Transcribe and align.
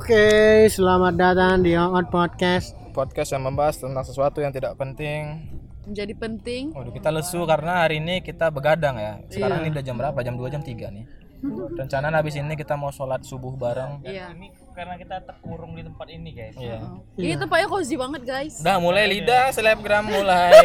Oke, 0.00 0.64
selamat 0.72 1.12
datang 1.12 1.60
di 1.60 1.76
On 1.76 1.92
Podcast. 2.08 2.72
podcast 2.96 3.36
yang 3.36 3.44
membahas 3.44 3.84
tentang 3.84 4.00
sesuatu 4.00 4.40
yang 4.40 4.48
tidak 4.48 4.72
penting. 4.80 5.44
Menjadi 5.84 6.16
penting. 6.16 6.72
Waduh, 6.72 6.88
kita 6.88 7.12
lesu 7.12 7.44
karena 7.44 7.84
hari 7.84 8.00
ini 8.00 8.24
kita 8.24 8.48
begadang 8.48 8.96
ya. 8.96 9.20
Sekarang 9.28 9.60
ini 9.60 9.68
udah 9.68 9.84
jam 9.84 10.00
berapa? 10.00 10.16
Jam 10.24 10.40
2 10.40 10.56
jam 10.56 10.64
3 10.64 10.88
nih. 10.88 11.04
Rencana 11.84 12.16
habis 12.16 12.32
ini 12.32 12.56
kita 12.56 12.80
mau 12.80 12.88
sholat 12.88 13.28
subuh 13.28 13.52
bareng. 13.60 14.00
Iya. 14.00 14.32
ini 14.32 14.48
karena 14.72 14.96
kita 14.96 15.20
terkurung 15.20 15.76
di 15.76 15.84
tempat 15.84 16.08
ini 16.08 16.30
guys 16.32 16.56
Iya. 16.56 16.80
Ini 17.20 17.36
tempatnya 17.36 17.68
cozy 17.68 18.00
banget, 18.00 18.24
guys. 18.24 18.56
Udah 18.64 18.80
mulai 18.80 19.04
lidah 19.04 19.52
selebgram 19.52 20.08
mulai. 20.08 20.64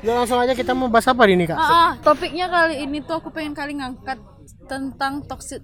Udah 0.00 0.14
langsung 0.24 0.40
aja 0.40 0.56
kita 0.56 0.72
mau 0.72 0.88
bahas 0.88 1.04
apa 1.12 1.28
hari 1.28 1.36
ini, 1.36 1.44
Kak? 1.44 1.60
Ah, 1.60 1.68
ah, 1.68 1.90
topiknya 2.00 2.48
kali 2.48 2.88
ini 2.88 3.04
tuh 3.04 3.20
aku 3.20 3.28
pengen 3.28 3.52
kali 3.52 3.76
ngangkat 3.76 4.16
tentang 4.64 5.28
toxic 5.28 5.60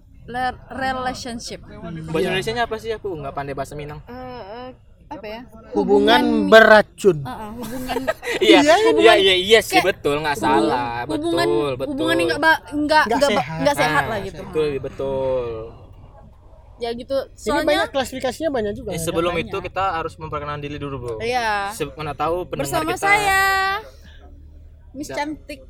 relationship. 0.70 1.60
Bahasa 1.62 2.26
Indonesia 2.26 2.52
apa 2.60 2.76
sih? 2.76 2.90
Aku 2.92 3.14
nggak 3.14 3.32
pandai 3.32 3.54
bahasa 3.54 3.72
Minang. 3.72 4.02
Eh, 4.04 4.12
eh, 4.12 4.68
apa 5.06 5.26
ya? 5.26 5.40
Hubungan 5.72 6.50
beracun. 6.50 7.22
Ah, 7.22 7.30
ah, 7.30 7.50
hubungan 7.58 8.02
Iya, 8.36 8.60
iya, 8.60 9.14
iya, 9.16 9.34
iya 9.38 9.60
sih 9.62 9.80
betul, 9.80 10.20
nggak 10.20 10.36
salah, 10.36 11.06
hubungan 11.08 11.46
betul, 11.46 11.70
betul. 11.78 11.88
hubungan 11.94 12.16
yang 12.18 12.28
nggak 12.36 12.58
nggak 12.74 13.04
Nggak 13.08 13.30
sehat. 13.32 13.58
nggak 13.62 13.76
sehat 13.76 14.02
Nah, 14.02 14.10
lah 14.10 14.18
gitu. 14.20 14.42
Itu 14.42 14.58
lebih 14.60 14.80
betul. 14.82 15.46
Ya 16.76 16.92
gitu. 16.92 17.16
Ini 17.16 17.40
Soalnya 17.40 17.64
banyak 17.64 17.88
klasifikasinya 17.88 18.50
banyak 18.52 18.72
juga. 18.76 18.90
Eh, 18.92 19.00
ya. 19.00 19.04
sebelum 19.08 19.32
itu 19.40 19.56
kita 19.64 19.96
harus 19.96 20.12
memperkenalkan 20.20 20.60
diri 20.60 20.76
dulu, 20.76 20.96
Bro. 21.00 21.14
iya. 21.24 21.72
Mana 21.96 22.12
tahu 22.12 22.44
pendengar 22.44 22.84
Bersama 22.84 22.92
kita 22.92 23.00
saya 23.00 23.40
Miss 24.92 25.08
Cantik. 25.08 25.64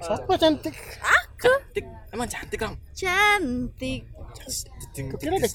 Siapa 0.00 0.34
cantik? 0.36 0.72
Cantik. 1.44 1.86
Emang 2.10 2.28
cantik, 2.28 2.58
Kang? 2.58 2.74
Cantik. 2.96 4.02
Kira 5.20 5.36
ada 5.36 5.48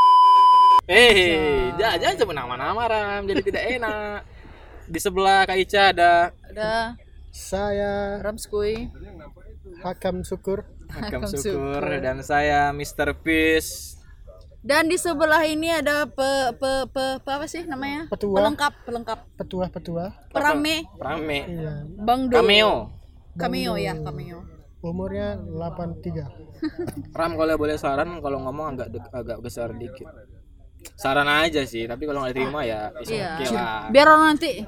Eh, 0.89 1.69
jangan 1.77 1.97
jangan 2.01 2.15
sebut 2.17 2.35
nama-nama 2.35 2.81
Ram, 2.89 3.21
jadi 3.29 3.41
tidak 3.45 3.63
enak. 3.77 4.25
Di 4.89 4.97
sebelah 4.97 5.45
Kak 5.45 5.57
Ica 5.61 5.93
ada 5.93 6.33
Ada 6.49 6.97
saya 7.29 8.17
Ramskui. 8.25 8.89
Hakam 9.85 10.25
Syukur. 10.25 10.65
Hakam 10.89 11.21
Hakam 11.21 11.29
Syukur 11.29 11.83
dan 12.01 12.25
saya 12.25 12.73
Mr. 12.73 13.13
Peace. 13.21 14.01
Dan 14.59 14.91
di 14.91 14.99
sebelah 14.99 15.45
ini 15.47 15.71
ada 15.71 16.03
pe, 16.03 16.51
pe, 16.59 16.71
pe, 16.91 17.05
pe 17.23 17.29
apa 17.31 17.47
sih 17.47 17.63
namanya? 17.63 18.11
Petua. 18.11 18.43
Pelengkap, 18.43 18.73
pelengkap. 18.83 19.19
Petua-petua. 19.39 20.11
Perame, 20.35 20.83
Rame. 20.99 21.39
Iya. 21.47 21.73
Bang 22.01 22.27
Do. 22.27 22.35
Cameo. 22.35 22.91
Cameo 23.39 23.79
ya, 23.79 23.95
cameo. 23.95 24.58
Umurnya 24.79 25.35
83. 25.35 27.11
Ram 27.11 27.31
kalau 27.35 27.55
boleh 27.55 27.75
saran 27.75 28.19
kalau 28.19 28.39
ngomong 28.39 28.73
agak 28.73 28.87
dek- 28.89 29.11
agak 29.11 29.37
besar 29.39 29.71
dikit. 29.73 30.07
Saran 30.95 31.27
aja 31.27 31.63
sih, 31.63 31.83
tapi 31.83 32.03
kalau 32.03 32.23
nggak 32.23 32.31
diterima 32.31 32.63
ya 32.63 32.87
is 32.97 33.09
Iya. 33.09 33.35
oke 33.35 33.45
lah. 33.51 33.81
Biar 33.89 34.07
orang 34.07 34.25
nanti 34.29 34.63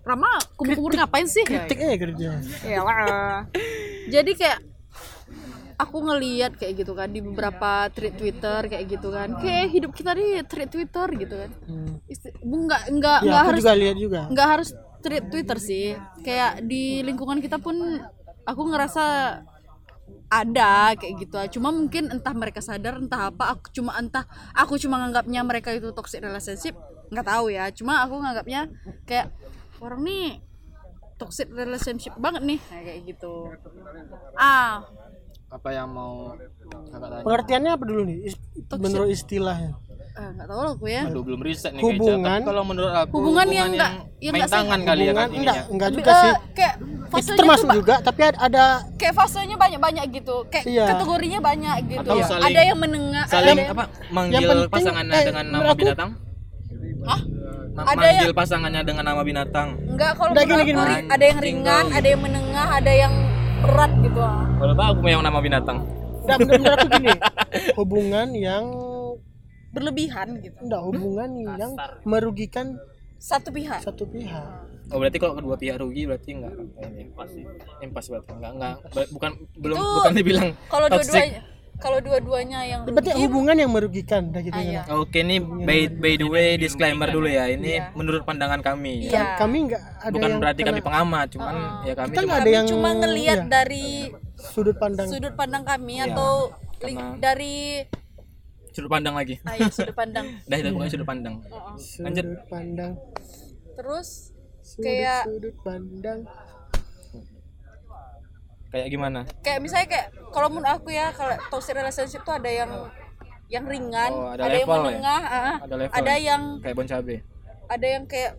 Rama 0.00 0.28
kumur-kumur 0.54 0.92
ngapain 0.94 1.24
sih? 1.24 1.44
Kritik 1.44 1.76
eh 1.78 1.96
kerja. 1.96 2.40
Ya. 2.62 2.80
Jadi 4.06 4.32
kayak 4.34 4.58
aku 5.76 5.96
ngeliat 6.02 6.56
kayak 6.56 6.74
gitu 6.78 6.92
kan 6.92 7.08
di 7.08 7.20
beberapa 7.20 7.88
tweet 7.88 8.16
Twitter 8.16 8.60
kayak 8.66 8.84
gitu 8.86 9.08
kan. 9.08 9.36
Kayak 9.36 9.68
hidup 9.70 9.92
kita 9.92 10.12
di 10.12 10.40
tweet 10.44 10.68
Twitter 10.68 11.08
gitu 11.14 11.34
kan. 11.38 11.50
Hmm. 11.64 11.92
Isti- 12.04 12.36
bu 12.38 12.56
nggak 12.62 12.82
nggak 12.90 13.18
Ya, 13.22 13.36
harus 13.42 13.60
juga 13.62 13.72
lihat 13.74 13.96
juga. 13.96 14.20
nggak 14.28 14.48
harus 14.50 14.68
tweet 15.00 15.24
Twitter 15.26 15.58
sih. 15.58 15.86
Kayak 16.20 16.60
di 16.62 17.00
lingkungan 17.00 17.38
kita 17.38 17.56
pun 17.56 17.76
aku 18.48 18.62
ngerasa 18.72 19.04
ada 20.28 20.96
kayak 20.96 21.14
gitu 21.20 21.60
cuma 21.60 21.68
mungkin 21.68 22.08
entah 22.08 22.32
mereka 22.32 22.64
sadar 22.64 22.96
entah 22.96 23.28
apa 23.28 23.52
aku 23.52 23.68
cuma 23.72 23.92
entah 24.00 24.24
aku 24.56 24.80
cuma 24.80 24.96
nganggapnya 25.04 25.40
mereka 25.44 25.72
itu 25.72 25.92
toxic 25.92 26.24
relationship 26.24 26.72
nggak 27.12 27.26
tahu 27.28 27.52
ya 27.52 27.68
cuma 27.72 28.04
aku 28.04 28.16
nganggapnya 28.20 28.72
kayak 29.04 29.32
orang 29.80 30.00
nih 30.04 30.40
toxic 31.16 31.48
relationship 31.52 32.12
banget 32.16 32.42
nih 32.44 32.60
Nah, 32.72 32.80
kayak 32.84 33.00
gitu 33.04 33.34
ah 34.36 34.84
Apa 35.48 35.68
yang 35.72 35.88
mau 35.88 36.36
kakak 36.92 37.08
tanya? 37.08 37.24
Pengertiannya 37.24 37.70
apa 37.72 37.84
dulu 37.88 38.02
nih? 38.04 38.18
Is- 38.28 38.36
Toxic. 38.68 38.84
menurut 38.84 39.08
istilahnya. 39.08 39.80
Eh, 40.18 40.28
nggak 40.34 40.46
tahu 40.46 40.60
lah 40.60 40.72
aku 40.72 40.86
ya 40.86 41.02
Aduh, 41.04 41.22
belum 41.22 41.40
riset 41.40 41.70
nih 41.70 41.80
Hubungan-. 41.80 42.26
Tapi 42.34 42.42
kalau 42.44 42.62
menurut 42.64 42.92
aku 42.92 43.12
Hubungan 43.14 43.46
yang 43.48 43.68
nggak- 43.70 43.94
yang 44.18 44.32
main 44.32 44.40
nggak 44.40 44.50
sehat. 44.50 44.64
tangan 44.64 44.80
kali 44.82 45.02
ya 45.04 45.12
kan 45.12 45.28
enggak, 45.28 45.38
ininya. 45.54 45.62
enggak 45.70 45.90
juga 45.92 46.10
Eh, 46.10 46.18
sih. 46.18 46.32
kayak 46.52 46.74
Itu 46.78 47.14
fasenya 47.14 47.38
termasuk 47.38 47.68
juga, 47.72 47.94
tapi 48.02 48.20
ada, 48.20 48.38
ada 48.42 48.64
kayak 48.94 49.14
fasenya 49.14 49.56
banyak-banyak 49.56 50.04
gitu 50.12 50.36
kayak 50.48 50.64
Iya. 50.66 50.84
kategorinya 50.88 51.40
banyak 51.40 51.76
gitu 51.88 52.02
Atau 52.04 52.16
saling- 52.20 52.46
ada 52.46 52.60
yang 52.62 52.78
menengah 52.78 53.24
Saling 53.24 53.46
ada 53.48 53.62
yang- 53.62 53.72
apa? 53.72 53.84
Manggil 54.10 54.40
penting, 54.42 54.68
pasangannya 54.68 55.14
eh, 55.14 55.24
dengan 55.24 55.44
nama 55.48 55.64
aku- 55.64 55.78
binatang? 55.78 56.10
Hah? 57.00 57.20
Ma- 57.70 57.86
Ada 57.86 58.02
manggil 58.02 58.32
pasangannya 58.34 58.82
dengan 58.82 59.04
nama 59.06 59.22
binatang. 59.22 59.68
Enggak 59.88 60.10
kalau 60.12 60.30
Udah, 60.34 60.42
menurut 60.44 60.66
gini, 60.66 60.94
ada 61.08 61.24
yang 61.24 61.38
ringan, 61.38 61.84
ada 61.88 62.08
yang 62.08 62.20
menengah, 62.20 62.66
ada 62.74 62.92
yang 62.92 63.14
berat 63.60 63.92
gitu. 64.00 64.18
ah. 64.20 64.42
Kalau 64.52 64.74
tahu 64.74 64.88
aku 64.88 65.00
mau 65.00 65.10
yang 65.12 65.22
nama 65.22 65.38
binatang. 65.38 65.78
enggak 66.20 66.36
benar-benar 66.40 66.72
aku 66.76 66.88
gini. 66.92 67.10
Hubungan 67.78 68.28
yang 68.36 68.64
Berlebihan 69.68 70.40
gitu. 70.40 70.56
enggak 70.60 70.82
hubungan 70.82 71.30
yang 71.54 71.72
merugikan 72.02 72.80
Satu 73.18 73.50
pihak. 73.50 73.82
satu 73.82 74.06
pihak. 74.06 74.46
Oh 74.88 74.96
berarti 74.96 75.18
kalau 75.18 75.34
kedua 75.34 75.58
pihak 75.58 75.76
rugi 75.76 76.06
berarti 76.06 76.30
enggak 76.32 76.54
ini 76.80 77.04
impas 77.04 77.30
impas 77.82 78.04
berarti. 78.06 78.30
Enggak 78.32 78.52
enggak 78.54 78.74
bukan 79.10 79.30
belum 79.54 79.76
Itu 79.76 79.90
bukan 79.98 80.12
dibilang 80.14 80.48
Kalau 80.66 80.86
dua-duanya 80.88 81.42
kalau 81.78 82.02
dua-duanya 82.02 82.66
yang 82.66 82.82
Berarti 82.82 83.14
rugi, 83.14 83.22
hubungan 83.22 83.54
yang 83.54 83.70
merugikan 83.70 84.34
dah 84.34 84.42
gitu 84.42 84.50
ah, 84.50 84.62
ya. 84.62 84.82
iya. 84.82 84.98
Oke 84.98 85.22
nih 85.22 85.38
by, 85.38 85.86
by 85.88 86.14
the 86.14 86.26
way 86.26 86.58
disclaimer 86.58 87.06
dulu 87.06 87.30
ya. 87.30 87.46
Ini 87.46 87.94
menurut 87.94 88.26
pandangan 88.26 88.58
kami. 88.58 89.06
Iya. 89.06 89.38
Kami 89.38 89.70
enggak 89.70 89.82
ada 89.98 90.10
bukan 90.10 90.26
yang 90.26 90.40
berarti 90.42 90.62
kami 90.62 90.74
kena 90.74 90.86
pengamat 90.86 91.26
cuman 91.30 91.54
ya 91.84 91.94
kami 91.94 92.10
Kita 92.10 92.20
cuma 92.20 92.34
ada 92.34 92.42
kami 92.42 92.50
yang 92.50 92.66
cuma 92.66 92.88
ngelihat 92.96 93.38
iya, 93.38 93.46
dari 93.46 93.86
sudut 94.34 94.74
pandang. 94.74 95.06
sudut 95.06 95.34
pandang 95.34 95.62
kami 95.62 95.94
Iya, 95.98 96.04
atau 96.10 96.32
karena- 96.78 97.14
dari 97.18 97.56
sudut 98.78 98.86
pandang 98.88 99.10
lagi 99.12 99.34
ah, 99.42 99.58
iya, 99.58 99.66
sudut 99.68 99.90
pandang. 99.92 100.26
dah 100.48 100.56
itu 100.56 100.70
pokoknya 100.70 100.92
sudut 100.94 101.08
pandang 101.08 101.34
Oh, 101.44 101.58
oh. 101.58 101.74
Lanjut. 101.98 102.24
sudut 102.24 102.44
pandang 102.46 102.92
Terus 103.74 104.08
sudut, 104.60 104.84
Kayak- 104.86 105.26
sudut 105.26 105.56
pandang 105.60 106.20
kayak 108.68 108.86
gimana 108.86 109.20
kayak 109.40 109.58
misalnya 109.58 109.88
kayak 109.88 110.06
kalau 110.28 110.52
menurut 110.52 110.68
aku 110.70 110.92
ya 110.92 111.08
kalau 111.10 111.34
toxic 111.48 111.72
relationship 111.72 112.20
tuh 112.20 112.36
ada 112.36 112.46
yang 112.46 112.70
yang 113.48 113.64
ringan, 113.64 114.12
Oh, 114.12 114.28
ada 114.28 114.44
ada, 114.44 114.54
yang 114.54 114.68
ya? 114.68 114.76
menengah, 114.76 115.22
ah, 115.24 115.56
Ada 115.58 115.74
level 115.74 115.94
ada 115.96 116.12
ya? 116.12 116.20
yang 116.20 116.42
kayak 116.60 116.74
bon 116.76 116.84
cabe 116.84 117.16
ada 117.64 117.86
yang 117.88 118.04
kayak 118.04 118.32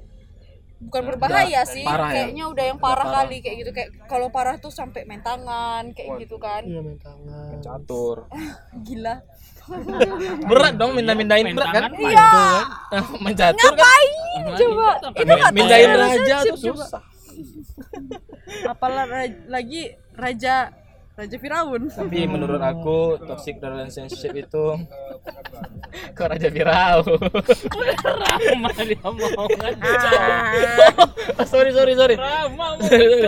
bukan 0.80 1.04
berbahaya 1.04 1.62
sih 1.66 1.82
parah 1.82 2.08
ya? 2.08 2.24
kayaknya 2.24 2.46
udah 2.46 2.64
yang 2.64 2.78
parah, 2.78 3.04
parah. 3.04 3.26
kali 3.26 3.42
kayak 3.42 3.58
gitu 3.60 3.72
kayak 3.74 3.90
kalau 4.06 4.30
parah 4.30 4.56
tuh 4.56 4.70
sampai 4.70 5.04
main 5.04 5.20
tangan 5.20 5.92
kayak 5.92 6.24
gitu 6.24 6.38
kan 6.38 6.62
iya 6.62 6.80
main 6.80 6.96
tangan 6.96 7.58
catur 7.60 8.30
gila 8.86 9.20
berat 10.50 10.74
dong 10.76 10.92
minta-mindain 10.98 11.46
berat 11.54 11.74
kan? 11.74 11.92
iya. 12.00 12.28
mencatur 13.24 13.72
kan? 13.74 13.80
Ngapain 13.80 14.10
coba? 14.58 14.90
itu 15.14 15.32
nggak 15.34 15.54
mindain 15.54 15.90
raja 15.94 16.36
tuh 16.46 16.58
susah. 16.58 17.02
Apalah 18.66 19.06
ra- 19.06 19.42
lagi 19.48 19.94
raja 20.18 20.74
raja 21.20 21.36
Firaun. 21.36 21.82
Tapi 21.92 22.18
menurut 22.34 22.62
aku 22.64 23.20
toxic 23.28 23.60
relationship 23.60 24.32
itu 24.32 24.66
kok 26.18 26.28
raja 26.32 26.48
Firaun. 26.48 27.20
Rama 28.00 28.70
dia 28.80 29.00
omongan 29.04 29.76
oh, 31.36 31.46
sorry 31.46 31.76
sorry 31.76 31.94
sorry. 32.00 32.16
Rama 32.16 32.80
mau 32.80 32.80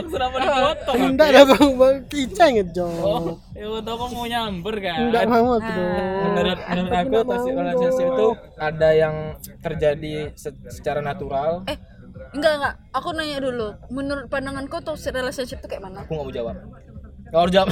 kenapa 0.08 0.36
dipotong 0.40 0.96
enggak 1.12 1.28
ada 1.36 1.42
bang. 1.52 1.70
Bang 1.76 1.96
Ica 2.12 2.46
ngejok 2.54 3.36
ya 3.52 3.68
udah 3.70 3.94
kamu 3.94 4.14
mau 4.16 4.26
nyamber 4.26 4.76
kan? 4.82 5.00
Enggak 5.12 5.24
mau 5.28 5.60
aku 5.60 5.70
dong 5.70 5.92
menurut 6.32 6.60
menurut 6.66 6.92
aku 6.96 7.16
toxic 7.28 7.54
relationship 7.54 8.08
itu 8.08 8.28
ada 8.58 8.90
yang 8.96 9.16
terjadi 9.60 10.14
se- 10.34 10.64
secara 10.72 11.04
natural. 11.04 11.68
Eh 11.68 11.78
enggak 12.32 12.54
enggak. 12.58 12.74
Aku 12.96 13.14
nanya 13.14 13.38
dulu. 13.44 13.76
Menurut 13.92 14.26
pandangan 14.32 14.66
kau 14.66 14.82
toxic 14.82 15.14
relationship 15.14 15.60
tuh 15.60 15.70
kayak 15.70 15.84
mana? 15.84 16.08
Aku 16.08 16.16
nggak 16.16 16.26
mau 16.26 16.34
jawab 16.34 16.56
Nggak 17.32 17.40
harus 17.40 17.54
jawab. 17.56 17.70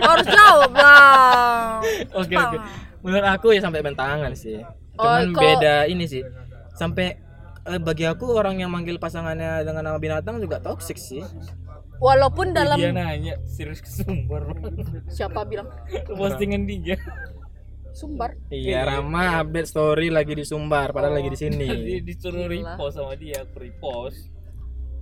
Harus 0.00 0.26
jawab 0.26 0.70
bang 0.72 1.78
oke 2.20 2.34
oke. 2.34 2.56
Menurut 3.00 3.26
aku 3.28 3.46
ya 3.52 3.60
sampai 3.60 3.80
bentangan 3.84 4.32
sih. 4.32 4.60
Oh, 4.96 5.04
cuman 5.04 5.36
kok- 5.36 5.42
beda 5.44 5.76
ini 5.84 6.04
sih. 6.08 6.24
Sampai 6.72 7.20
eh, 7.68 7.80
bagi 7.80 8.08
aku 8.08 8.24
orang 8.32 8.56
yang 8.56 8.72
manggil 8.72 8.96
pasangannya 8.96 9.64
dengan 9.64 9.84
nama 9.84 9.98
binatang 10.00 10.40
juga 10.40 10.60
toxic 10.60 10.96
sih. 10.96 11.20
Walaupun 12.00 12.56
dalam 12.56 12.80
dia 12.80 12.96
nanya 12.96 13.36
serius 13.44 13.84
ke 13.84 13.90
sumber. 13.92 14.48
Siapa 15.12 15.44
bilang? 15.44 15.68
Ke 15.84 16.16
postingan 16.16 16.64
dia. 16.64 16.96
Sumbar? 17.90 18.38
Iya 18.48 18.86
Rama 18.86 19.42
update 19.42 19.66
story 19.66 20.14
lagi 20.14 20.32
di 20.32 20.46
Sumbar 20.46 20.94
padahal 20.94 21.20
lagi 21.20 21.28
di 21.28 21.36
sini. 21.36 21.68
Disuruh 22.00 22.46
repost 22.46 22.96
sama 22.96 23.18
dia 23.18 23.42
aku 23.44 23.60
repost 23.60 24.29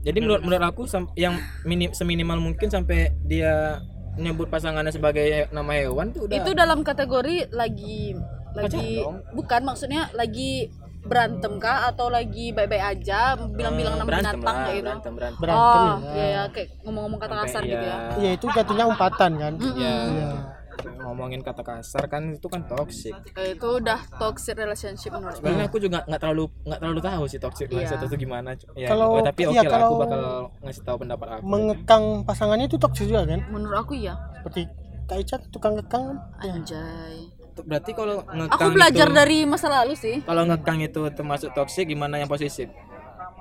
jadi 0.09 0.19
menurut 0.25 0.41
menurut 0.41 0.65
aku 0.65 0.83
yang 1.21 1.37
minim 1.69 1.93
seminimal 1.93 2.41
mungkin 2.41 2.73
sampai 2.73 3.13
dia 3.29 3.85
menyebut 4.17 4.49
pasangannya 4.49 4.91
sebagai 4.91 5.53
nama 5.53 5.77
hewan 5.77 6.11
tuh 6.17 6.27
udah 6.27 6.37
itu 6.41 6.51
dalam 6.57 6.81
kategori 6.81 7.53
lagi 7.53 8.17
lagi 8.57 9.05
bukan 9.37 9.61
maksudnya 9.69 10.09
lagi 10.17 10.73
berantem 11.09 11.57
kah? 11.63 11.89
Atau 11.89 12.11
lagi 12.11 12.51
baik-baik 12.51 12.85
aja 12.85 13.39
bilang-bilang 13.39 13.97
nama 14.03 14.09
berantem 14.09 14.41
binatang 14.43 14.57
kayak 14.57 14.75
gitu. 14.75 14.85
berantem 14.85 15.13
berantem. 15.15 15.41
Berantem 15.41 15.81
oh 15.81 15.87
ya. 15.87 16.13
iya 16.13 16.27
ya 16.27 16.43
kayak 16.51 16.69
ngomong-ngomong 16.83 17.21
kata 17.23 17.35
kasar 17.47 17.63
gitu 17.65 17.87
ya. 17.87 17.99
Iya 18.19 18.31
itu 18.35 18.47
jatuhnya 18.51 18.85
umpatan 18.91 19.33
kan. 19.39 19.53
ya 19.57 19.95
Iya. 20.11 20.31
Ngomongin 20.79 21.41
kata 21.41 21.61
kasar 21.61 22.07
kan 22.07 22.35
itu 22.35 22.47
kan 22.47 22.63
toxic. 22.65 23.15
Eh, 23.35 23.55
itu 23.55 23.67
udah 23.67 23.99
toxic 24.17 24.55
relationship 24.55 25.11
menurut 25.11 25.37
sebenarnya 25.37 25.67
aku 25.67 25.79
juga 25.79 25.99
nggak 26.05 26.21
terlalu 26.21 26.45
nggak 26.63 26.79
terlalu 26.79 27.01
tahu 27.01 27.25
sih 27.27 27.39
toxic 27.39 27.67
Iya. 27.67 27.77
mindset 27.79 28.01
itu 28.03 28.17
gimana 28.17 28.51
ya 28.75 28.89
Kalau- 28.89 29.11
oh, 29.15 29.23
tapi 29.23 29.43
oke 29.45 29.55
iya, 29.55 29.61
lah 29.61 29.69
aku 29.69 29.75
kalau- 29.75 29.99
bakal 30.01 30.21
ngasih 30.63 30.83
tahu 30.83 30.97
pendapat 30.99 31.27
aku. 31.29 31.43
Mengekang 31.45 32.05
pasangannya 32.23 32.67
itu 32.67 32.77
toksik 32.77 33.07
juga 33.07 33.23
kan. 33.25 33.41
menurut 33.49 33.79
aku 33.79 33.93
ya 33.95 34.15
Seperti 34.39 34.71
Kak 35.09 35.19
Ica 35.19 35.37
tukang 35.49 35.73
ngekang. 35.75 36.05
Kan. 36.37 36.47
anjay. 36.53 37.17
Berarti 37.59 37.91
kalau 37.91 38.23
ngekang 38.23 38.55
aku 38.61 38.69
belajar 38.71 39.07
itu, 39.09 39.17
dari 39.17 39.39
masa 39.43 39.67
lalu 39.67 39.97
sih. 39.97 40.23
Kalau 40.23 40.45
ngekang 40.45 40.79
itu 40.79 41.01
termasuk 41.11 41.51
toxic 41.53 41.89
gimana 41.89 42.21
yang 42.21 42.29
posesif? 42.29 42.69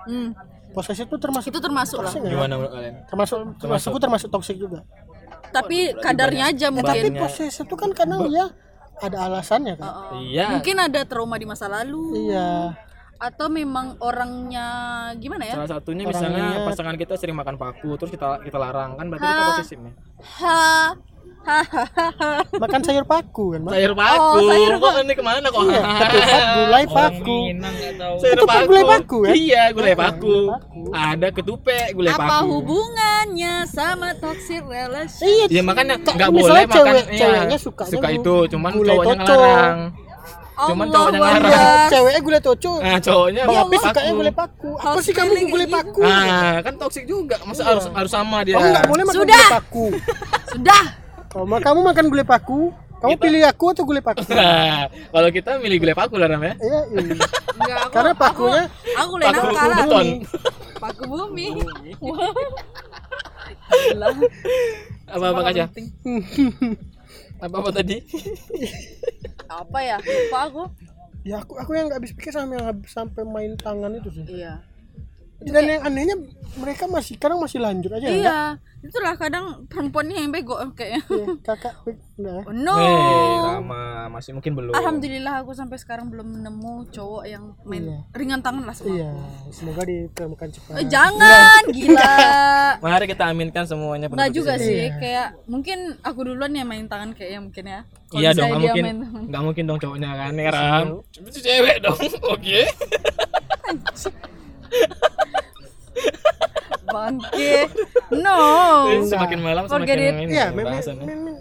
Hmm. 0.07 0.31
Posesif 0.71 1.05
itu 1.05 1.17
termasuk 1.17 1.51
itu 1.51 1.59
termasuk 1.59 1.99
lah. 1.99 2.11
gimana 2.13 2.53
menurut 2.55 2.71
kalian? 2.71 2.95
Termasuk 3.05 3.37
termasuk. 3.57 3.89
aku 3.91 3.99
termasuk 3.99 4.29
toksik 4.31 4.57
juga. 4.57 4.81
Tapi 5.49 5.77
kadarnya 5.95 6.43
aja 6.47 6.67
Ya, 6.67 6.73
tapi 6.73 6.99
mungkin 7.03 7.13
posesif 7.17 7.63
itu 7.63 7.75
kan 7.75 7.91
kadang 7.91 8.27
ya 8.27 8.47
ada 8.97 9.17
alasannya 9.25 9.75
kan. 9.75 9.85
Oh. 9.85 10.17
iya 10.19 10.49
mungkin 10.51 10.75
ada 10.79 11.01
trauma 11.03 11.35
di 11.35 11.45
masa 11.45 11.67
lalu 11.67 12.27
Iya. 12.27 12.73
atau 13.17 13.47
memang 13.47 13.97
orangnya 13.99 14.67
gimana 15.15 15.41
ya 15.43 15.53
salah 15.55 15.71
satunya 15.71 16.03
misalnya 16.03 16.61
pasangan 16.63 16.93
kita 16.95 17.13
sering 17.13 17.33
makan 17.33 17.55
paku 17.55 17.93
terus 17.95 18.09
kita 18.09 18.41
kita 18.41 18.57
larang 18.57 18.93
kan 18.93 19.05
berarti 19.07 19.23
kita 19.23 19.37
Ha. 19.39 19.49
posesif 19.55 19.77
nih 19.79 19.93
ha 20.35 20.93
Makan 22.61 22.81
sayur 22.81 23.03
paku 23.03 23.45
kan, 23.51 23.61
Mak? 23.61 23.71
sayur 23.71 23.93
paku 23.93 24.35
Oh, 24.35 24.41
sayur 24.45 24.73
kok 24.75 24.93
ini 24.99 25.13
ke 25.13 25.23
mana 25.23 25.47
kok 25.47 25.63
Iya, 25.63 25.79
ketupat 25.79 26.43
gulai 26.53 26.85
paku. 26.97 27.39
Sayur 28.17 28.33
Ketupat 28.33 28.61
gulai 28.65 28.83
paku, 28.85 29.17
kan? 29.19 29.33
iya 29.33 29.63
gulai 29.71 29.93
paku 29.93 30.35
paku. 30.49 30.81
ada 30.89 31.27
ketupe 31.29 31.79
gulai 31.91 32.11
apa 32.11 32.23
paku 32.25 32.45
hubungannya 32.53 33.55
sama 33.65 34.09
toxic 34.15 34.61
relationship 34.61 35.47
Iya. 35.47 35.47
Ya 35.49 35.61
makanya 35.61 35.95
nggak 35.97 36.29
boleh 36.29 36.63
makan 36.63 36.69
cewek- 36.69 37.07
iya, 37.07 37.17
ceweknya 37.17 37.57
suka 37.57 37.83
gu- 37.85 38.11
itu, 38.13 38.35
cuman 38.49 38.71
gulai 38.73 38.93
cowoknya 38.93 39.15
toco. 39.17 39.33
ngelarang. 39.33 39.79
Cuman 40.57 40.85
cowoknya. 40.89 41.19
Akbar. 41.21 41.85
Ceweknya 41.87 42.21
gulai 42.23 42.41
toco. 42.41 42.73
Nah, 42.79 42.97
cowoknya 42.97 43.41
Bang 43.43 43.57
Api 43.59 43.69
paku. 43.71 43.85
sukanya 43.87 44.11
gulai 44.11 44.33
paku. 44.33 44.71
Apa 44.75 44.99
sih 44.99 45.13
kamu 45.13 45.31
gulai 45.47 45.67
paku? 45.69 46.01
Ah, 46.01 46.55
kan 46.59 46.73
toksik 46.75 47.05
juga. 47.05 47.37
Masa 47.43 47.61
harus 47.63 47.85
harus 47.87 48.11
sama 48.11 48.41
dia. 48.41 48.57
Kamu 48.57 48.67
nggak 48.67 48.85
boleh 48.85 49.03
makan 49.05 49.21
gulai 49.21 49.45
paku. 49.51 49.85
sudah 50.51 50.81
Kalau 51.27 51.45
ma- 51.45 51.59
kamu 51.59 51.79
makan 51.83 52.05
gulai 52.07 52.23
paku, 52.23 52.71
kamu 52.97 53.15
pilih 53.17 53.41
aku 53.43 53.65
atau 53.69 53.83
gulai 53.83 53.99
paku? 53.99 54.23
Nah, 54.29 54.87
kalau 55.13 55.29
kita 55.29 55.57
milih 55.57 55.77
gulai 55.77 55.93
paku 55.93 56.15
lah 56.15 56.27
Ram 56.27 56.41
ya. 56.41 56.53
Iya, 56.55 56.79
iya. 56.89 57.25
Enggak, 57.53 57.77
aku, 57.79 57.93
Karena 57.93 58.13
pakunya 58.13 58.63
aku 58.95 59.13
lain 59.13 59.27
Paku 59.27 59.45
akal 59.45 59.67
lah. 59.67 59.77
beton. 59.79 60.07
paku 60.77 61.03
bumi 61.05 61.45
Apa-apa 65.07 65.41
kaca? 65.43 65.65
Apa-apa 67.43 67.69
tadi? 67.71 67.97
apa 69.47 69.79
ya 69.79 69.95
lupa 69.97 70.39
aku 70.43 70.63
ya 71.23 71.39
aku 71.39 71.55
aku 71.55 71.71
yang 71.71 71.87
nggak 71.87 71.97
habis 71.97 72.11
pikir 72.11 72.29
sama 72.29 72.51
yang 72.53 72.67
habis 72.67 72.89
sampai 72.89 73.23
main 73.23 73.55
tangan 73.55 73.95
itu 73.95 74.11
sih. 74.11 74.25
iya 74.27 74.59
Dan 75.37 75.63
yang 75.63 75.81
anehnya 75.83 76.15
mereka 76.55 76.85
masih 76.85 77.13
sekarang 77.15 77.37
masih 77.37 77.59
lanjut 77.59 77.93
aja 77.93 78.03
ya. 78.03 78.11
iya 78.11 78.39
itulah 78.79 79.13
kadang 79.13 79.65
perempuannya 79.65 80.17
yang 80.17 80.29
bego 80.31 80.53
kayaknya 80.71 81.01
Iya, 81.07 81.25
kakak 81.43 81.73
udah. 81.83 82.41
oh, 82.41 82.53
no 82.55 82.73
Eh, 82.73 83.37
Rama 83.39 83.83
masih 84.07 84.33
mungkin 84.33 84.53
belum. 84.53 84.73
alhamdulillah 84.73 85.41
aku 85.41 85.53
sampai 85.53 85.77
sekarang 85.77 86.07
belum 86.07 86.41
nemu 86.41 86.89
cowok 86.89 87.23
yang 87.25 87.53
main 87.61 87.83
Iya. 87.85 87.99
ringan 88.11 88.39
tangan 88.39 88.63
lah 88.63 88.73
sama 88.73 88.89
Iya, 88.91 89.11
semoga 89.49 89.81
ditemukan 89.83 90.47
cepat. 90.51 90.73
Eh, 90.75 90.85
jangan 90.87 91.61
gila 91.69 92.17
Mari 92.85 93.05
kita 93.05 93.23
aminkan 93.27 93.65
semuanya 93.65 94.07
Nggak 94.07 94.31
juga 94.31 94.57
sih, 94.57 94.89
kayak 94.95 95.37
mungkin 95.45 95.77
aku 96.01 96.19
duluan 96.23 96.49
yang 96.51 96.65
main 96.65 96.85
tangan 96.85 97.13
kayaknya 97.13 97.39
mungkin 97.39 97.65
ya. 97.67 97.81
Kalau 98.07 98.17
Iya 98.17 98.29
dong, 98.31 98.47
nggak 98.47 98.61
mungkin, 98.63 98.85
nggak 99.27 99.41
mungkin 99.43 99.63
dong 99.67 99.79
cowoknya 99.79 100.09
kan, 100.15 100.31
ya 100.33 100.49
Ram. 100.49 100.85
Itu 101.13 101.39
cewek 101.39 101.77
dong, 101.79 101.97
oke. 102.33 102.61
Bangke. 106.97 107.53
No. 108.17 108.39
Semakin 109.03 109.39
malam 109.39 109.63
Forget 109.65 109.93
semakin 109.93 109.97
it. 109.99 110.13
ini 110.17 110.33
Iya, 110.33 110.45
memang 110.49 110.73
bahasannya. 110.73 111.05
memang 111.05 111.35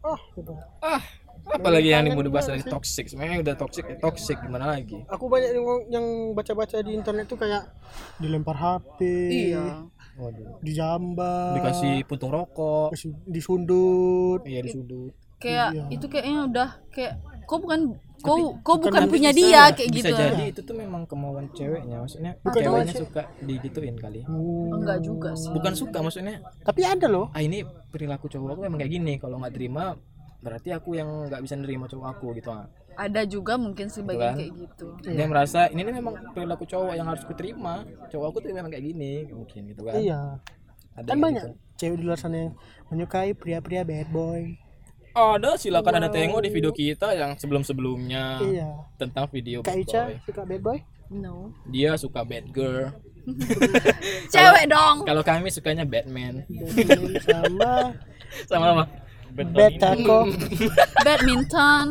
Oh, 0.00 0.16
gitu. 0.32 0.52
Ah, 0.80 1.02
apalagi 1.46 1.88
yang 1.90 2.08
mau 2.10 2.20
dibahas 2.20 2.48
dari 2.48 2.64
toxic. 2.64 3.06
Sebenarnya 3.06 3.38
udah 3.40 3.54
toxic, 3.54 3.84
ya 3.84 3.96
toxic 3.98 4.40
gimana 4.40 4.72
lagi? 4.72 4.96
Aku 5.06 5.28
banyak 5.28 5.52
yang, 5.52 5.64
yang 5.92 6.06
baca-baca 6.32 6.80
di 6.80 6.90
internet 6.90 7.26
tuh 7.26 7.36
kayak 7.36 7.68
dilempar 8.16 8.56
HP, 8.56 8.98
Iya. 9.52 9.84
Waduh. 10.16 10.56
dijambak, 10.60 11.54
Dikasih 11.54 11.94
puntung 12.04 12.28
rokok, 12.30 12.92
disundut. 13.24 14.40
iya 14.44 14.60
di 14.60 14.68
sudut. 14.68 15.12
Kayak 15.36 15.68
Iya. 15.70 15.84
itu 15.90 16.06
kayaknya 16.06 16.38
udah 16.46 16.68
kayak 16.90 17.14
kau 17.50 17.58
bukan 17.58 17.98
kau 18.22 18.54
kau 18.62 18.78
bukan 18.78 19.10
punya 19.10 19.34
dia 19.34 19.74
kayak 19.74 19.90
Bisa 19.90 20.06
gitu. 20.06 20.14
jadi 20.14 20.44
itu 20.46 20.60
tuh 20.62 20.76
memang 20.78 21.02
kemauan 21.02 21.50
ceweknya, 21.50 21.98
maksudnya 21.98 22.38
Bukan 22.38 22.62
ceweknya 22.62 22.86
cewek. 22.86 23.02
suka 23.02 23.22
digituin 23.42 23.96
kali. 23.96 24.22
Hmm. 24.22 24.70
Enggak 24.78 25.02
juga 25.02 25.34
sih. 25.34 25.50
Bukan 25.50 25.74
suka 25.74 25.98
maksudnya, 25.98 26.38
Tapi 26.62 26.86
ada 26.86 27.10
loh. 27.10 27.26
ah 27.34 27.42
ini 27.42 27.60
perilaku 27.90 28.30
cowok 28.30 28.54
aku 28.54 28.62
memang 28.62 28.78
kayak 28.78 28.92
gini. 28.92 29.18
Kalau 29.18 29.42
nggak 29.42 29.50
terima, 29.50 29.98
berarti 30.38 30.70
aku 30.70 30.94
yang 30.94 31.26
nggak 31.26 31.42
bisa 31.42 31.58
nerima 31.58 31.90
cowok 31.90 32.06
aku 32.08 32.26
gitu. 32.36 32.54
ah. 32.54 32.70
Ada 32.94 33.24
juga 33.24 33.56
mungkin 33.56 33.88
sebagian 33.88 34.30
Kan? 34.30 34.38
kayak 34.38 34.52
gitu. 34.54 34.86
Dia 35.08 35.26
merasa 35.26 35.66
ini 35.66 35.80
nih 35.80 35.94
memang 35.96 36.14
perilaku 36.30 36.64
cowok 36.64 36.92
yang 36.92 37.08
harus 37.08 37.24
kuterima. 37.24 37.82
Cowok 38.06 38.26
aku 38.28 38.38
tuh 38.40 38.52
memang 38.52 38.68
kayak 38.68 38.84
gini, 38.84 39.26
mungkin 39.26 39.60
gitu 39.66 39.82
kan. 39.82 39.96
Iya. 39.96 40.38
Ada 40.92 41.08
Kan 41.08 41.18
banyak 41.18 41.42
gitu. 41.42 41.56
cewek 41.80 41.96
di 41.96 42.04
luar 42.04 42.18
sana 42.20 42.36
yang 42.38 42.52
menyukai 42.86 43.32
pria-pria 43.32 43.82
bad 43.82 44.06
boy. 44.06 44.54
Ada, 45.10 45.58
silakan 45.58 45.98
anda 45.98 46.08
tengok 46.08 46.38
di 46.38 46.50
video 46.50 46.70
kita 46.70 47.10
yang 47.12 47.34
sebelum-sebelumnya 47.34 48.24
Iya. 48.40 48.68
tentang 48.96 49.26
video 49.26 49.58
Kak 49.60 49.74
bad 49.74 49.82
Ica 49.82 50.02
boy. 50.04 50.14
suka 50.22 50.42
bad 50.46 50.60
boy? 50.60 50.78
No. 51.10 51.50
Dia 51.66 51.98
suka 51.98 52.22
bad 52.22 52.46
girl. 52.48 52.94
Cewek 54.32 54.64
dong. 54.66 55.02
Kalau 55.02 55.22
kami 55.22 55.50
sukanya 55.50 55.82
Batman. 55.82 56.46
Batman 56.46 57.10
sama 57.20 57.72
Sama-sama. 58.48 58.84
Betako. 59.30 60.30
Badminton. 61.06 61.86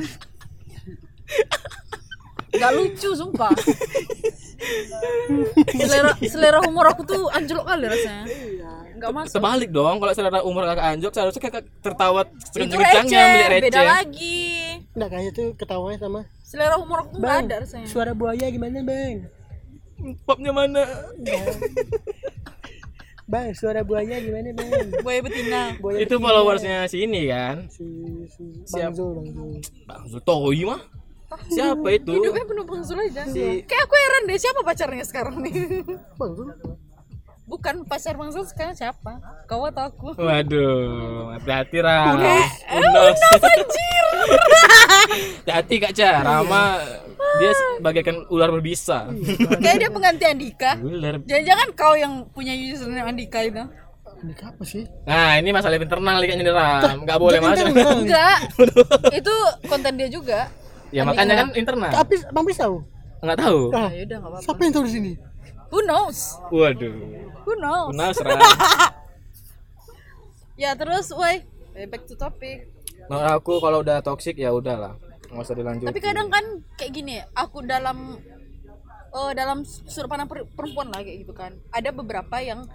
Gak 2.49 2.71
lucu 2.73 3.09
sumpah. 3.13 3.51
selera 5.69 6.11
selera 6.19 6.59
humor 6.63 6.87
aku 6.87 7.03
tuh 7.05 7.27
anjlok 7.29 7.63
kali 7.63 7.85
rasanya. 7.85 8.23
Gak 8.99 9.11
masuk. 9.11 9.33
Sebalik 9.33 9.69
dong, 9.69 9.95
kalau 9.97 10.11
selera 10.11 10.39
umur 10.41 10.63
kakak 10.65 10.85
anjok 10.89 11.11
seharusnya 11.11 11.41
kakak 11.41 11.63
tertawa 11.79 12.21
Itu 12.23 12.35
sekencang-kencangnya 12.51 13.23
receh, 13.23 13.47
beli 13.47 13.61
beda 13.61 13.71
receh. 13.71 13.85
lagi. 13.87 14.41
Nah 14.91 15.07
kayaknya 15.07 15.31
tuh 15.31 15.47
ketawanya 15.55 15.97
sama 15.97 16.21
Selera 16.41 16.75
humor 16.75 16.99
aku 16.99 17.09
tuh 17.13 17.19
gak 17.21 17.45
ada 17.45 17.55
rasanya. 17.61 17.87
suara 17.87 18.11
buaya 18.11 18.45
gimana 18.45 18.81
bang? 18.81 19.15
Popnya 20.23 20.51
mana? 20.51 20.83
Bang 23.23 23.53
suara 23.53 23.85
buaya 23.85 24.17
gimana 24.17 24.49
bang? 24.51 24.89
Buaya 24.99 25.19
betina. 25.21 25.61
Buaya 25.77 26.01
Itu 26.01 26.17
followersnya 26.17 26.89
si 26.89 27.05
ini 27.05 27.29
kan. 27.29 27.69
si, 27.69 27.85
si 28.27 28.43
Siap. 28.65 28.89
Bang 28.89 28.97
Zul, 28.97 29.11
Bang 29.13 29.29
Zul. 29.29 29.53
Bang 29.85 30.01
Zultoi 30.09 30.61
mah. 30.65 30.81
Siapa 31.47 31.87
itu? 31.93 32.09
Hidupnya 32.09 32.41
penuh 32.41 32.65
pengsul 32.65 32.97
aja. 32.99 33.21
Kayak 33.61 33.81
aku 33.85 33.93
heran 33.95 34.23
deh 34.25 34.33
siapa 34.35 34.65
pacarnya 34.65 35.05
sekarang 35.05 35.35
nih. 35.39 35.85
Bang 36.17 36.33
Zul. 36.33 36.49
Bukan 37.49 37.81
pacar 37.83 38.13
Bang 38.13 38.29
Zul 38.29 38.45
sekarang 38.45 38.77
siapa? 38.77 39.17
Kau 39.49 39.65
atau 39.65 39.89
aku? 39.89 40.13
Waduh, 40.13 41.33
hati-hati 41.33 41.81
Ram. 41.81 42.21
Eh, 42.21 42.45
Unos. 42.77 43.17
Hati-hati 45.41 45.75
Kak 45.81 45.93
Ca, 45.97 46.11
Rama 46.21 46.77
dia 47.39 47.51
bagaikan 47.79 48.25
ular 48.29 48.49
berbisa. 48.49 49.09
Kayak 49.57 49.77
dia 49.79 49.89
pengganti 49.89 50.23
Andika. 50.23 50.71
Ular. 50.77 51.17
Jangan-jangan 51.25 51.67
kau 51.73 51.93
yang 51.95 52.13
punya 52.29 52.53
username 52.53 53.09
Andika 53.09 53.41
itu? 53.41 53.63
Ini 54.19 54.33
apa 54.35 54.63
sih? 54.67 54.83
Nah, 55.07 55.39
ini 55.39 55.49
masalah 55.49 55.79
internal 55.79 56.19
kayaknya 56.19 56.43
nih 56.43 56.53
Ram. 56.53 56.97
Enggak 57.01 57.17
boleh 57.17 57.39
masuk. 57.39 57.65
Enggak. 57.71 58.37
itu 59.19 59.33
konten 59.65 59.93
dia 59.95 60.09
juga. 60.11 60.39
Ya 60.89 61.01
makanya 61.01 61.33
kan 61.33 61.47
internal. 61.55 61.89
Tapi 61.89 62.13
Bang 62.29 62.45
Pis 62.45 62.59
tahu? 62.59 62.83
Enggak 63.23 63.37
tahu. 63.41 63.59
Ah, 63.71 63.89
Ya 63.89 64.03
udah 64.05 64.17
enggak 64.19 64.31
apa-apa. 64.31 64.45
siapa 64.45 64.61
yang 64.61 64.73
tahu 64.75 64.83
di 64.85 64.93
sini? 64.93 65.11
Who 65.69 65.79
knows? 65.83 66.37
Waduh. 66.49 66.97
Who 67.45 67.53
knows? 67.57 67.93
Kenal 67.93 68.11
Ram. 68.17 68.41
Ya 70.59 70.75
terus, 70.75 71.07
woi, 71.09 71.39
back 71.87 72.03
to 72.03 72.19
topic. 72.19 72.67
Menurut 73.07 73.31
aku 73.31 73.63
kalau 73.63 73.79
udah 73.79 74.03
toxic 74.03 74.35
ya 74.35 74.51
udahlah. 74.51 74.99
Nggak 75.31 75.39
usah 75.39 75.55
dilanjut. 75.55 75.87
Tapi 75.87 75.99
kadang 76.03 76.27
kan 76.27 76.43
kayak 76.75 76.91
gini, 76.91 77.15
aku 77.31 77.63
dalam 77.63 78.19
eh 79.09 79.31
dalam 79.33 79.63
sudut 79.63 80.05
pandang 80.05 80.27
per- 80.27 80.45
perempuan 80.51 80.91
lah 80.91 80.99
kayak 80.99 81.23
gitu 81.23 81.31
kan. 81.31 81.55
Ada 81.71 81.95
beberapa 81.95 82.43
yang 82.43 82.67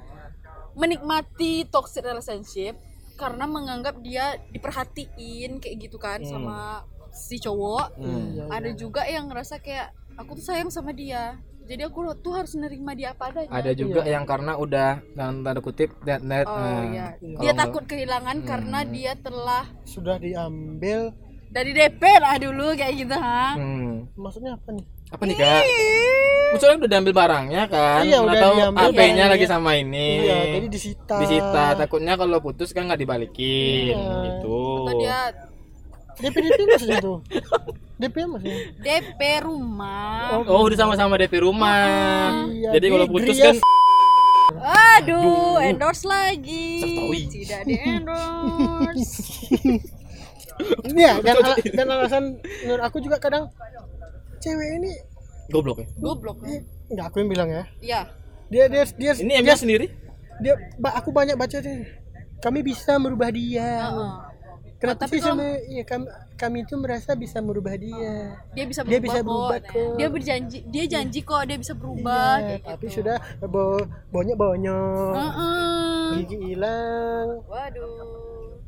menikmati 0.73 1.69
toxic 1.69 2.03
relationship 2.03 2.75
karena 3.15 3.45
menganggap 3.45 4.01
dia 4.01 4.41
diperhatiin 4.51 5.61
kayak 5.61 5.77
gitu 5.79 6.01
kan 6.01 6.19
sama 6.25 6.83
si 7.15 7.39
cowok 7.39 7.95
Hmm. 7.95 8.51
ada 8.51 8.75
juga 8.75 9.07
yang 9.07 9.31
ngerasa 9.31 9.63
kayak 9.63 9.95
aku 10.19 10.35
tuh 10.35 10.51
sayang 10.51 10.67
sama 10.67 10.91
dia 10.91 11.39
jadi 11.65 11.83
aku 11.85 11.99
tuh 12.17 12.33
harus 12.35 12.53
nerima 12.55 12.93
dia 12.93 13.11
apa 13.11 13.31
adanya 13.31 13.49
ada 13.51 13.71
juga 13.73 14.05
yang 14.05 14.25
karena 14.25 14.53
udah 14.55 15.01
dalam 15.11 15.41
tanda 15.41 15.59
kutip 15.59 15.97
that 16.03 16.21
net 16.21 16.45
oh 16.45 16.53
nah, 16.53 16.85
iya 16.87 17.07
kalau 17.15 17.41
dia 17.41 17.45
nggak- 17.47 17.59
takut 17.59 17.85
kehilangan 17.85 18.37
karena 18.43 18.79
dia 18.87 19.13
telah 19.17 19.65
Sudah 19.83 20.17
diambil. 20.19 21.13
dari 21.49 21.71
DP 21.71 22.03
lah 22.19 22.37
dulu 22.37 22.75
kayak 22.75 22.95
gitu 22.99 23.15
ha 23.15 23.55
Hmm. 23.55 24.11
Maksudnya 24.13 24.55
apa 24.55 24.69
nih? 24.71 24.85
apa 25.07 25.23
nih 25.23 25.37
kak 25.37 25.63
Maksudnya 26.51 26.77
udah 26.77 26.91
diambil 26.91 27.15
barangnya 27.15 27.63
kan 27.67 28.03
Iya, 28.03 28.19
udah 28.21 28.35
atau 28.37 28.51
diambil 28.53 28.83
HP-nya 28.85 28.95
barangnya. 28.95 29.27
lagi 29.29 29.47
sama 29.47 29.71
ini 29.75 30.09
Iya, 30.21 30.39
jadi 30.53 30.67
disita. 30.69 31.17
disita 31.17 31.65
takutnya 31.77 32.15
kalau 32.15 32.39
putus 32.39 32.71
kan 32.71 32.85
nggak 32.85 33.01
dibalikin 33.01 33.91
Iya. 33.91 34.05
gitu 34.29 34.59
atau 34.83 34.95
dia 34.97 35.19
DP 36.17 36.35
DP 36.37 36.59
maksudnya 36.69 36.99
itu. 36.99 37.15
DP 37.95 38.17
maksudnya. 38.25 38.59
DP 38.77 39.21
rumah 39.41 40.43
oh 40.43 40.63
udah 40.63 40.75
sama-sama 40.77 41.15
DP 41.15 41.39
rumah 41.41 42.43
Iya, 42.49 42.75
jadi 42.75 42.87
kalau 42.89 43.07
putus 43.07 43.37
kan 43.37 43.55
aduh 44.61 45.59
endorse 45.61 46.03
lagi 46.03 46.81
Sertawi. 46.81 47.21
tidak 47.29 47.61
di 47.65 47.75
endorse 47.77 49.13
Iya, 50.95 51.19
dan, 51.19 51.35
ala- 51.37 51.59
dan 51.65 51.87
alasan 51.89 52.25
menurut 52.63 52.83
aku 52.83 52.99
juga 52.99 53.19
kadang 53.19 53.51
cewek 54.39 54.69
ini 54.77 54.93
goblok 55.49 55.79
ya 55.79 55.87
goblok 55.97 56.39
ya 56.43 56.63
enggak 56.87 57.07
aku 57.09 57.17
yang 57.19 57.31
bilang 57.31 57.49
ya. 57.49 57.63
ya 57.81 58.01
Dia 58.47 58.69
dia 58.69 58.85
dia 58.89 59.13
ini 59.17 59.35
dia, 59.41 59.55
sendiri 59.55 59.87
dia 60.39 60.55
ba- 60.77 60.95
aku 60.95 61.11
banyak 61.11 61.35
baca 61.35 61.59
deh. 61.59 61.87
Kami 62.39 62.61
bisa 62.61 62.99
merubah 62.99 63.31
dia. 63.31 63.89
Heeh. 63.89 64.13
Kenapa 64.85 65.01
tapi 65.03 65.17
sih 65.17 65.25
sama 65.25 65.45
iya 65.65 65.83
kami, 65.83 66.05
kami 66.35 66.59
itu 66.61 66.75
merasa 66.77 67.11
bisa 67.15 67.39
merubah 67.39 67.73
dia. 67.75 68.37
dia 68.53 68.65
bisa 68.65 68.81
Dia 68.81 68.97
berubah, 68.97 69.03
bisa 69.03 69.17
kok. 69.17 69.25
berubah 69.25 69.59
kok. 69.63 69.93
dia 69.95 70.09
berjanji 70.09 70.59
dia 70.67 70.85
janji 70.87 71.21
kok 71.21 71.43
dia 71.43 71.57
bisa 71.57 71.73
berubah 71.73 72.33
Iya, 72.37 72.47
kayak 72.47 72.63
tapi 72.67 72.85
gitu. 72.85 72.95
sudah 73.01 73.17
bo 73.43 73.65
banyak 74.11 74.37
banyak 74.37 75.13
Heeh. 75.15 76.09
gigi 76.15 76.39
hilang 76.47 77.29
waduh 77.45 78.61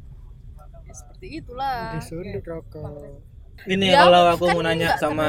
ya, 0.82 0.92
seperti 0.94 1.26
itulah 1.36 1.80
disundut 1.94 2.44
rokok. 2.44 3.20
ini 3.66 3.86
Ya, 3.86 4.00
kalau 4.00 4.22
aku 4.30 4.44
kan 4.46 4.54
mau 4.54 4.62
nanya 4.62 4.88
sama 4.96 5.28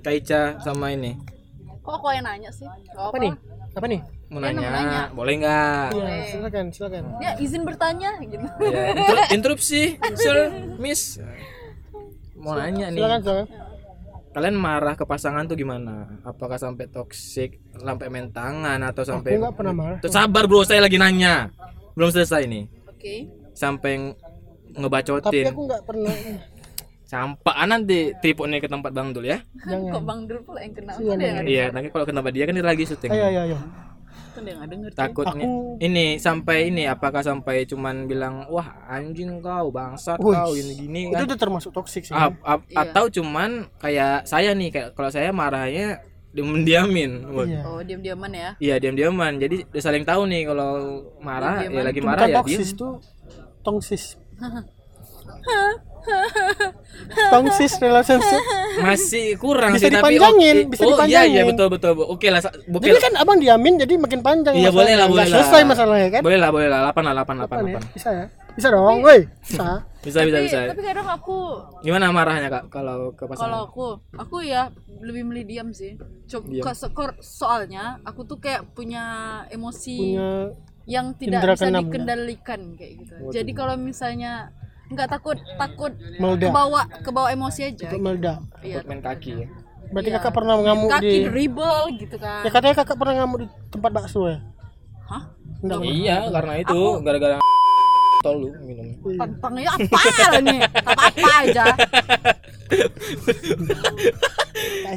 Kaica 0.00 0.60
sama 0.60 0.92
ini 0.92 1.16
kok 1.80 1.96
kok 1.96 2.12
yang 2.12 2.24
nanya 2.24 2.50
sih 2.50 2.68
Gak 2.68 3.08
Apa 3.08 3.16
nih? 3.18 3.32
Apa 3.72 3.86
nih? 3.86 4.00
Mau 4.30 4.38
Dia 4.38 4.46
nanya, 4.48 4.62
mau 4.62 4.72
nanya. 4.72 5.02
boleh 5.12 5.34
nggak? 5.36 5.86
Iya, 5.90 6.06
silakan, 6.24 6.64
silakan. 6.70 7.02
ya 7.18 7.30
izin 7.36 7.62
bertanya 7.62 8.10
gitu. 8.20 8.46
Ya, 8.62 8.82
inter- 8.92 9.28
interupsi 9.36 9.80
sir 10.14 10.36
miss. 10.76 11.18
Mau 12.34 12.54
nanya 12.54 12.88
nih. 12.88 12.96
Silakan, 12.96 13.20
silakan. 13.20 13.46
kalian 14.30 14.54
marah 14.54 14.94
ke 14.94 15.02
pasangan 15.02 15.42
tuh 15.44 15.54
gimana? 15.54 16.06
Apakah 16.22 16.54
sampai 16.54 16.86
toxic 16.86 17.58
sampai 17.74 18.06
main 18.06 18.30
tangan 18.30 18.78
atau 18.80 19.02
Aku 19.02 19.10
sampai 19.10 19.34
nggak 19.36 19.52
pernah 19.52 19.74
marah. 19.74 19.96
Tuh, 19.98 20.06
sabar 20.08 20.46
bro 20.46 20.62
saya 20.62 20.78
lagi 20.80 20.94
nanya. 20.94 21.50
Belum 21.92 22.08
selesai 22.08 22.46
nih. 22.46 22.64
Oke. 22.86 23.26
Sampai 23.52 23.98
ng- 23.98 24.14
Tapi 24.70 24.78
ngebacotin 24.78 25.44
aku 25.44 25.62
nggak 25.66 25.82
pernah. 25.82 26.14
sampah 27.02 27.54
ah, 27.56 27.66
nanti 27.66 28.14
tripod 28.14 28.46
nih 28.46 28.62
ke 28.62 28.70
tempat 28.70 28.94
bang 28.94 29.10
dul 29.10 29.26
ya. 29.26 29.42
Jangan. 29.66 29.90
kok 29.90 30.02
bang 30.04 30.20
Dul 30.22 30.40
pula 30.40 30.58
yang 30.62 30.72
kenal 30.72 30.94
Iya, 31.42 31.64
nanti 31.68 31.90
kalau 31.90 32.06
ke 32.06 32.14
tempat 32.14 32.30
dia 32.30 32.44
kan 32.46 32.54
dia 32.54 32.62
lagi 32.62 32.86
syuting. 32.86 33.10
Ayo, 33.10 33.24
ayo, 33.26 33.40
ayo. 33.44 33.58
Kan 34.30 34.40
dia 34.40 34.54
nggak 34.54 34.70
denger 34.70 34.90
takutnya 34.92 35.44
Aku- 35.44 35.76
ini 35.78 36.06
sampai 36.16 36.58
ini 36.66 36.82
apakah 36.84 37.20
sampai 37.20 37.64
cuman 37.64 38.04
bilang 38.04 38.46
wah 38.46 38.64
anjing 38.86 39.38
kau 39.38 39.68
bangsat 39.68 40.16
Wih, 40.16 40.32
kau 40.32 40.50
gini 40.50 40.72
gini 40.76 41.00
Itu 41.06 41.16
kan 41.16 41.26
udah 41.26 41.38
termasuk 41.38 41.70
toksik 41.70 42.02
sih. 42.02 42.12
Ap- 42.12 42.38
ap- 42.40 42.66
Iya. 42.66 42.86
atau 42.86 43.10
cuman 43.10 43.50
kayak 43.76 44.24
saya 44.24 44.50
nih 44.52 44.68
kayak 44.68 44.88
kalau 44.92 45.08
saya 45.08 45.30
marahnya 45.30 45.98
diam-diamin 46.30 47.26
Iya. 47.26 47.60
oh 47.64 47.80
diam 47.80 47.98
diaman 47.98 48.30
ya 48.30 48.50
Iya 48.56 48.78
diam-diaman. 48.78 49.32
Jadi 49.36 49.66
udah 49.66 49.82
saling 49.82 50.04
tahu 50.04 50.22
nih 50.24 50.46
kalau 50.46 50.72
marah 51.18 51.60
Diam-diaman. 51.60 51.74
ya 51.76 51.82
lagi 51.84 51.98
Itu 51.98 52.06
marah 52.06 52.24
ya 52.24 52.36
toksis 52.38 52.70
tuh 52.72 52.92
tongsis. 53.60 54.04
Tongsis 57.30 57.72
relationship. 57.78 58.42
Masih 58.80 59.34
kurang 59.36 59.74
Bisa 59.76 59.86
sih 59.86 59.92
tapi 59.92 60.16
dipanjangin, 60.16 60.56
oke. 60.64 60.70
bisa 60.72 60.82
oh, 60.82 60.86
iya 60.86 60.94
dipanjangin. 60.94 61.32
iya 61.34 61.42
betul 61.44 61.66
betul. 61.68 61.92
Oke 62.06 62.26
lah 62.30 62.40
sa- 62.40 62.54
oke 62.54 62.84
Jadi 62.84 62.96
lah. 62.96 63.02
kan 63.02 63.14
abang 63.18 63.38
diamin 63.38 63.74
jadi 63.78 63.94
makin 63.96 64.20
panjang. 64.20 64.54
Iya, 64.56 64.70
boleh 64.70 64.94
lah, 64.94 65.06
boleh 65.10 65.26
lah. 65.26 65.36
selesai 65.42 65.62
masalahnya 65.66 66.08
kan? 66.18 66.22
Boleh 66.22 66.38
lah 66.38 66.50
boleh 66.50 66.68
lah 66.70 66.80
8 66.90 67.02
lah 67.02 67.14
8 67.24 67.44
8 67.44 67.46
Apa 67.46 67.54
nih? 67.62 67.74
8. 67.78 67.96
Bisa 67.96 68.08
ya? 68.10 68.26
Bisa 68.50 68.68
dong, 68.74 68.96
woi. 69.06 69.20
Bisa. 69.42 69.68
Bisa 70.00 70.18
bisa 70.24 70.36
tapi, 70.40 70.46
bisa. 70.48 70.58
tapi 70.72 70.80
kadang 70.80 71.08
aku 71.12 71.38
Gimana 71.84 72.08
marahnya 72.08 72.48
Kak 72.48 72.72
kalau 72.72 73.12
ke 73.12 73.28
kalau 73.28 73.36
pasangan? 73.36 73.68
aku 73.68 73.86
aku 74.16 74.36
ya 74.40 74.72
lebih 75.04 75.28
milih 75.28 75.44
diam 75.44 75.68
sih 75.76 76.00
Coba 76.24 76.72
Diam. 76.72 77.12
soalnya 77.20 78.00
aku 78.00 78.24
tuh 78.24 78.40
kayak 78.40 78.72
punya 78.72 79.04
emosi 79.52 80.16
Punya 80.16 80.56
yang 80.88 81.12
tidak 81.14 81.44
bisa 81.54 81.68
ya? 81.68 81.84
dikendalikan 81.84 82.60
kayak 82.80 82.92
gitu. 83.04 83.14
Jadi 83.28 83.52
kalau 83.52 83.76
misalnya 83.76 84.56
nggak 84.90 85.08
takut 85.08 85.38
takut 85.54 85.92
Meledak. 86.18 86.50
kebawa 86.50 86.80
kebawa 87.00 87.28
emosi 87.30 87.60
aja. 87.64 87.86
untuk 87.86 88.02
meledak. 88.02 88.38
Iya. 88.60 88.82
Main 88.84 89.00
kaki 89.00 89.30
ya. 89.36 89.46
Berarti 89.90 90.08
Iya. 90.08 90.18
kakak 90.18 90.32
pernah 90.32 90.54
ngamuk 90.56 90.90
Kaki 90.92 91.06
di 91.06 91.18
dribble 91.24 91.82
gitu 91.96 92.16
kan. 92.16 92.42
Ya 92.42 92.50
katanya 92.50 92.74
kakak 92.78 92.96
pernah 92.96 93.14
ngamuk 93.16 93.38
di 93.40 93.46
tempat 93.68 93.90
bakso 93.90 94.20
ya? 94.26 94.38
Hah? 95.06 95.22
Enggak. 95.60 95.78
Iya, 95.82 96.16
karena 96.28 96.52
itu 96.58 96.78
gara-gara 97.00 97.36
tol 98.20 98.36
lu 98.36 98.48
minum. 98.60 98.86
Tantangnya 99.16 99.70
apa 99.72 99.98
lah 100.28 100.40
nih? 100.40 100.60
Apa 100.60 101.02
apa 101.08 101.28
aja. 101.40 101.64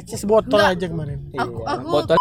Cheese 0.04 0.24
botol 0.24 0.60
aja 0.60 0.86
kemarin. 0.86 1.18
Aku 1.32 1.58
Iya, 1.60 1.70
aku 1.72 1.86
botol 1.88 2.16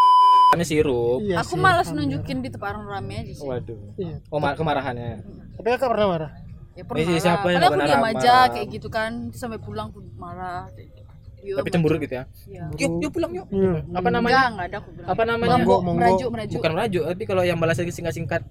ini 0.54 0.64
sirup. 0.64 1.20
Iya 1.20 1.42
aku 1.42 1.54
sih. 1.54 1.62
malas 1.62 1.90
nunjukin 1.90 2.38
di 2.40 2.50
tempat 2.50 2.74
orang 2.74 2.86
rame 2.88 3.14
aja 3.20 3.34
sih. 3.34 3.42
Waduh. 3.44 3.78
Iya. 3.96 4.16
Oh, 4.30 4.38
mar- 4.38 4.54
kemarahannya. 4.54 5.26
Tapi 5.56 5.68
kakak 5.68 5.90
pernah 5.90 6.08
marah? 6.08 6.32
Ya 6.74 6.84
pernah. 6.90 7.06
sih 7.06 7.14
lah. 7.14 7.22
siapa 7.22 7.48
yang 7.54 7.62
aku 7.62 7.80
diam 7.86 8.02
aja 8.02 8.18
marah? 8.18 8.44
kayak 8.50 8.68
gitu 8.74 8.88
kan 8.90 9.12
sampai 9.34 9.60
pulang 9.62 9.94
pun 9.94 10.04
marah. 10.18 10.66
kayak 10.74 10.90
gitu. 10.90 11.02
Yo, 11.44 11.60
Tapi 11.60 11.70
cemburu 11.76 12.00
gitu 12.00 12.14
ya. 12.16 12.24
Iya. 12.48 12.64
Yuk, 12.80 12.92
yuk 13.04 13.12
pulang 13.12 13.32
yuk. 13.36 13.46
Iya. 13.52 13.84
Apa 14.00 14.10
namanya? 14.10 14.32
Enggak, 14.32 14.48
enggak 14.48 14.68
ada 14.72 14.78
aku 14.80 14.90
bilang. 14.96 15.10
Apa 15.12 15.22
namanya? 15.28 15.52
Monggo, 15.60 15.76
monggo. 15.84 16.00
Merajuk, 16.00 16.30
merajuk. 16.32 16.58
Bukan 16.64 16.72
merajuk, 16.72 17.04
tapi 17.04 17.24
kalau 17.28 17.44
yang 17.44 17.60
balas 17.60 17.78
singkat-singkat. 17.78 18.42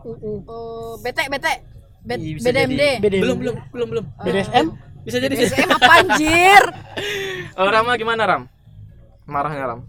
Oh, 0.00 0.96
bete 1.04 1.28
bete. 1.28 1.54
Bet, 2.00 2.16
bisa 2.16 2.48
BDMD. 2.48 2.82
BDMD. 3.04 3.20
Belum, 3.20 3.36
belum, 3.36 3.56
belum, 3.68 3.88
belum. 3.92 4.04
BDSM? 4.24 4.66
Bisa 5.04 5.16
jadi. 5.20 5.34
BDSM 5.36 5.68
apa 5.68 5.92
anjir? 6.00 6.62
Oh, 7.60 7.68
Rama 7.68 7.92
gimana, 7.98 8.24
Ram? 8.24 8.42
Marahnya, 9.28 9.68
Ram? 9.68 9.80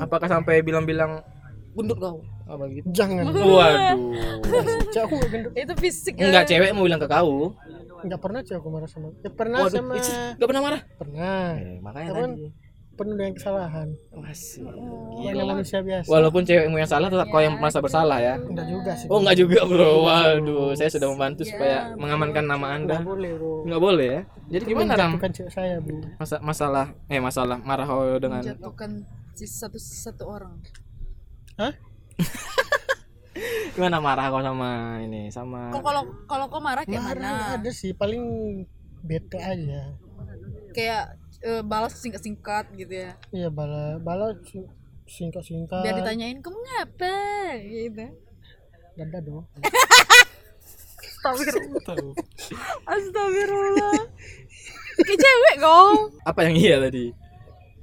Apakah 0.00 0.30
sampai 0.30 0.64
bilang-bilang 0.64 1.20
gendut 1.76 1.98
kau? 2.00 2.22
Apa 2.50 2.64
gitu? 2.74 2.86
Jangan. 2.90 3.24
Waduh. 3.30 3.98
Cewek 4.90 5.04
aku 5.06 5.14
nggak 5.14 5.30
gendut. 5.30 5.52
Itu 5.54 5.72
fisik. 5.78 6.14
Enggak, 6.18 6.44
cewek 6.50 6.74
mau 6.74 6.82
bilang 6.82 6.98
ke 6.98 7.06
kau. 7.06 7.54
Enggak 8.02 8.20
pernah 8.20 8.40
cewek 8.42 8.58
aku 8.58 8.68
marah 8.74 8.90
sama. 8.90 9.08
Ya 9.22 9.30
pernah 9.30 9.58
Waduh, 9.62 9.78
sama. 9.78 9.94
enggak 10.34 10.48
pernah 10.50 10.62
marah. 10.62 10.80
Pernah. 10.98 11.44
Eh, 11.54 11.78
makanya 11.78 12.08
Cuman 12.10 12.30
tadi. 12.34 12.46
penuh 12.98 13.14
dengan 13.16 13.32
kesalahan. 13.32 13.88
Masih. 14.12 14.60
Banyak 15.20 15.46
manusia 15.46 15.78
biasa. 15.80 16.08
Walaupun 16.10 16.42
cewekmu 16.44 16.76
yang 16.76 16.90
salah 16.90 17.08
tetap 17.08 17.28
kau 17.30 17.40
yang 17.40 17.54
merasa 17.56 17.78
bersalah 17.80 18.18
ya. 18.18 18.34
Enggak 18.36 18.66
juga 18.66 18.92
sih. 18.98 19.06
Oh 19.08 19.22
enggak 19.22 19.36
juga 19.38 19.60
bro, 19.64 20.04
waduh 20.04 20.74
saya 20.74 20.90
sudah 20.90 21.08
membantu 21.08 21.46
supaya 21.46 21.94
mengamankan 21.96 22.44
nama 22.44 22.66
anda 22.76 22.98
Enggak 22.98 23.08
boleh, 23.08 23.30
Bro. 23.38 23.52
Enggak 23.64 23.80
boleh 23.80 24.08
ya 24.10 24.22
Jadi 24.50 24.64
gimana 24.66 24.92
Ram? 24.98 25.12
Cewek 25.16 25.52
saya, 25.54 25.76
Bu. 25.80 25.96
Masa 26.18 26.36
masalah, 26.42 26.86
eh 27.06 27.20
masalah 27.22 27.56
marah 27.62 27.86
kau 27.86 28.04
dengan 28.18 28.42
Menjatuhkan 28.42 28.90
satu 29.40 29.80
satu 29.80 30.24
orang. 30.28 30.60
Hah? 31.56 31.72
Gimana 33.74 33.98
marah 33.98 34.28
kau 34.28 34.42
sama 34.42 34.98
ini, 35.00 35.30
sama 35.30 35.70
Kok 35.70 35.80
kalau 35.80 36.02
kalau 36.26 36.46
kau 36.46 36.60
marah 36.60 36.84
kayak 36.84 37.00
Marah 37.00 37.54
mana? 37.54 37.54
ada 37.56 37.70
sih, 37.70 37.92
paling 37.92 38.22
bete 39.00 39.38
aja. 39.38 39.94
Kayak 40.70 41.16
eh, 41.40 41.62
balas 41.62 41.96
singkat-singkat 41.96 42.74
gitu 42.74 42.92
ya. 42.92 43.12
Iya, 43.30 43.48
bala 43.48 43.96
bala 43.96 44.34
si- 44.44 44.68
singkat-singkat. 45.06 45.80
Biar 45.80 45.96
ditanyain 45.96 46.38
kamu 46.38 46.58
ngapa 46.58 47.16
gitu. 47.62 48.06
Dada 48.94 49.18
dong. 49.20 49.46
Astagfirullah. 51.20 52.12
Astagfirullah. 52.86 54.00
Kayak 55.00 55.18
cewek 55.18 55.54
kau. 55.58 56.12
Apa 56.26 56.40
yang 56.44 56.56
iya 56.56 56.76
tadi? 56.76 57.14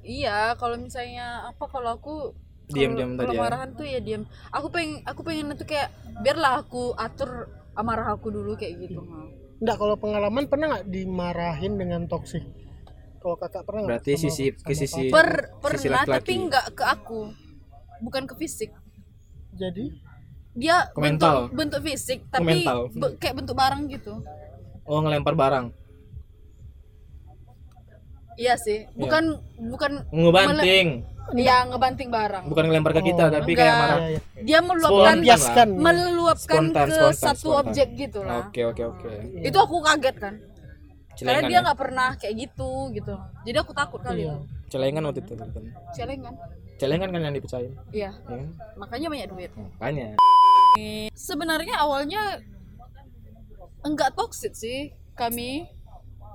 Iya, 0.01 0.56
kalau 0.56 0.77
misalnya 0.77 1.50
apa 1.50 1.65
kalau 1.67 1.98
aku 1.98 2.32
Diam-diam 2.67 3.15
tadi 3.15 3.25
Kalau 3.25 3.33
ya? 3.33 3.41
marahan 3.41 3.69
tuh 3.74 3.86
ya 3.86 4.00
diam. 4.00 4.24
Aku 4.51 4.67
pengen 4.67 5.00
aku 5.03 5.21
pengen 5.24 5.55
itu 5.55 5.63
kayak 5.63 5.88
biarlah 6.19 6.59
aku 6.59 6.91
atur 6.93 7.47
amarah 7.74 8.12
aku 8.12 8.27
dulu 8.27 8.53
kayak 8.53 8.75
gitu. 8.81 9.00
Enggak, 9.57 9.77
kalau 9.77 9.95
pengalaman 9.95 10.45
pernah 10.45 10.65
nggak 10.69 10.86
dimarahin 10.86 11.74
dengan 11.75 12.05
toksik? 12.05 12.43
Kalau 13.17 13.36
kakak 13.36 13.63
pernah 13.63 13.81
nggak? 13.81 13.91
Berarti 13.97 14.12
sama- 14.13 14.24
sisi 14.25 14.45
ke 14.51 14.74
sisi 14.74 15.03
Per, 15.07 15.27
sisi 15.74 15.88
pernah 15.88 16.03
tapi 16.03 16.31
nggak 16.43 16.65
ke 16.75 16.83
aku. 16.83 17.21
Bukan 18.00 18.24
ke 18.25 18.36
fisik. 18.36 18.69
Jadi, 19.53 20.05
Dia 20.53 20.89
Ke 20.89 20.97
mental. 21.00 21.53
bentuk 21.53 21.77
bentuk 21.77 21.81
fisik 21.86 22.19
tapi 22.27 22.65
mental. 22.65 22.89
be- 22.91 23.13
kayak 23.17 23.38
bentuk 23.38 23.53
barang 23.53 23.81
gitu. 23.88 24.13
Oh 24.83 25.00
ngelempar 25.00 25.33
barang. 25.33 25.69
iya 28.38 28.53
sih 28.55 28.86
bukan 28.93 29.33
bukan 29.67 30.05
ngebanting 30.12 31.01
mele- 31.01 31.16
iya 31.36 31.67
ngebanting 31.67 32.07
barang. 32.07 32.43
Bukan 32.48 32.63
ngelempar 32.67 32.91
ke 32.96 33.01
kita 33.03 33.24
tapi 33.27 33.51
kayak 33.51 33.67
Enggak. 33.67 33.81
marah. 33.81 33.98
Iya, 33.98 34.07
iya. 34.07 34.19
dia 34.46 34.60
meluapkan 34.63 35.15
Spontan. 35.36 35.69
meluapkan 35.75 36.57
Spontan, 36.63 36.88
ke 36.88 36.93
spontan, 36.96 37.15
satu 37.17 37.39
spontan. 37.41 37.60
objek 37.67 37.88
gitu 37.98 38.19
lah. 38.24 38.36
Oke 38.48 38.62
oke 38.63 38.84
oke. 38.86 39.10
Itu 39.43 39.57
aku 39.57 39.75
kaget 39.84 40.15
kan. 40.15 40.34
Karena 40.38 41.17
celengan 41.17 41.50
dia 41.50 41.57
ya? 41.57 41.65
nggak 41.65 41.79
pernah 41.81 42.10
kayak 42.15 42.36
gitu 42.38 42.72
gitu. 42.93 43.13
Jadi 43.43 43.57
aku 43.57 43.72
takut 43.74 44.00
kali 44.00 44.24
Iya. 44.24 44.31
itu. 44.31 44.38
Celengan 44.67 45.01
waktu 45.03 45.19
itu 45.24 45.34
kan 45.34 45.48
celengan. 45.96 46.34
Celengan 46.77 47.10
kan 47.10 47.22
yang 47.25 47.34
dipecahin? 47.34 47.74
Iya. 47.89 48.12
Ya 48.13 48.36
kan? 48.38 48.48
makanya 48.77 49.07
banyak 49.10 49.27
duit. 49.34 49.51
Makanya 49.81 50.07
sebenarnya 51.17 51.75
awalnya 51.81 52.22
enggak 53.81 54.13
toxic 54.13 54.53
sih 54.53 54.93
kami 55.17 55.65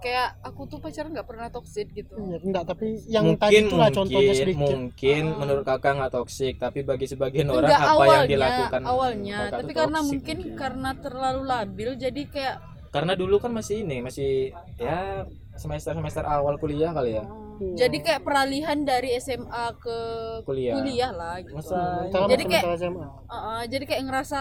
kayak 0.02 0.28
aku 0.42 0.66
tuh 0.66 0.78
pacaran 0.78 1.10
nggak 1.10 1.24
pernah 1.24 1.46
toxic 1.48 1.86
gitu. 1.90 2.12
Iya, 2.18 2.38
enggak 2.42 2.64
tapi 2.66 2.98
yang 3.06 3.38
tadi 3.38 3.54
mungkin 3.54 3.62
itulah 3.64 3.86
mungkin 3.86 3.98
contohnya 4.02 4.34
sedikit. 4.34 4.58
mungkin 4.58 5.22
menurut 5.38 5.64
kakak 5.64 5.92
nggak 5.94 6.12
toksik 6.12 6.54
tapi 6.58 6.78
bagi 6.82 7.06
sebagian 7.06 7.48
orang 7.48 7.70
enggak 7.70 7.80
apa 7.80 7.92
awalnya 7.94 8.18
yang 8.18 8.28
dilakukan 8.28 8.80
awalnya. 8.82 9.38
tapi 9.48 9.70
karena 9.72 9.98
toksik 9.98 10.10
mungkin 10.10 10.38
karena 10.52 10.90
terlalu 10.98 11.42
labil 11.46 11.90
jadi 11.94 12.22
kayak 12.26 12.56
karena 12.92 13.12
dulu 13.16 13.40
kan 13.40 13.48
masih 13.48 13.80
ini 13.80 14.04
masih 14.04 14.52
ya 14.76 15.24
semester 15.54 15.94
semester 15.94 16.24
awal 16.26 16.58
kuliah 16.58 16.92
kali 16.92 17.16
ya. 17.16 17.24
Jadi 17.62 18.02
kayak 18.02 18.26
peralihan 18.26 18.74
dari 18.82 19.14
SMA 19.16 19.78
ke 19.78 19.98
Kuliah. 20.42 20.74
kuliah 20.74 21.10
lah 21.14 21.38
gitu 21.38 21.54
masa 21.54 22.10
Jadi 22.26 22.44
kayak- 22.50 22.66
SMA. 22.74 23.06
Uh-uh, 23.06 23.60
jadi 23.70 23.84
kayak 23.86 24.02
ngerasa 24.02 24.38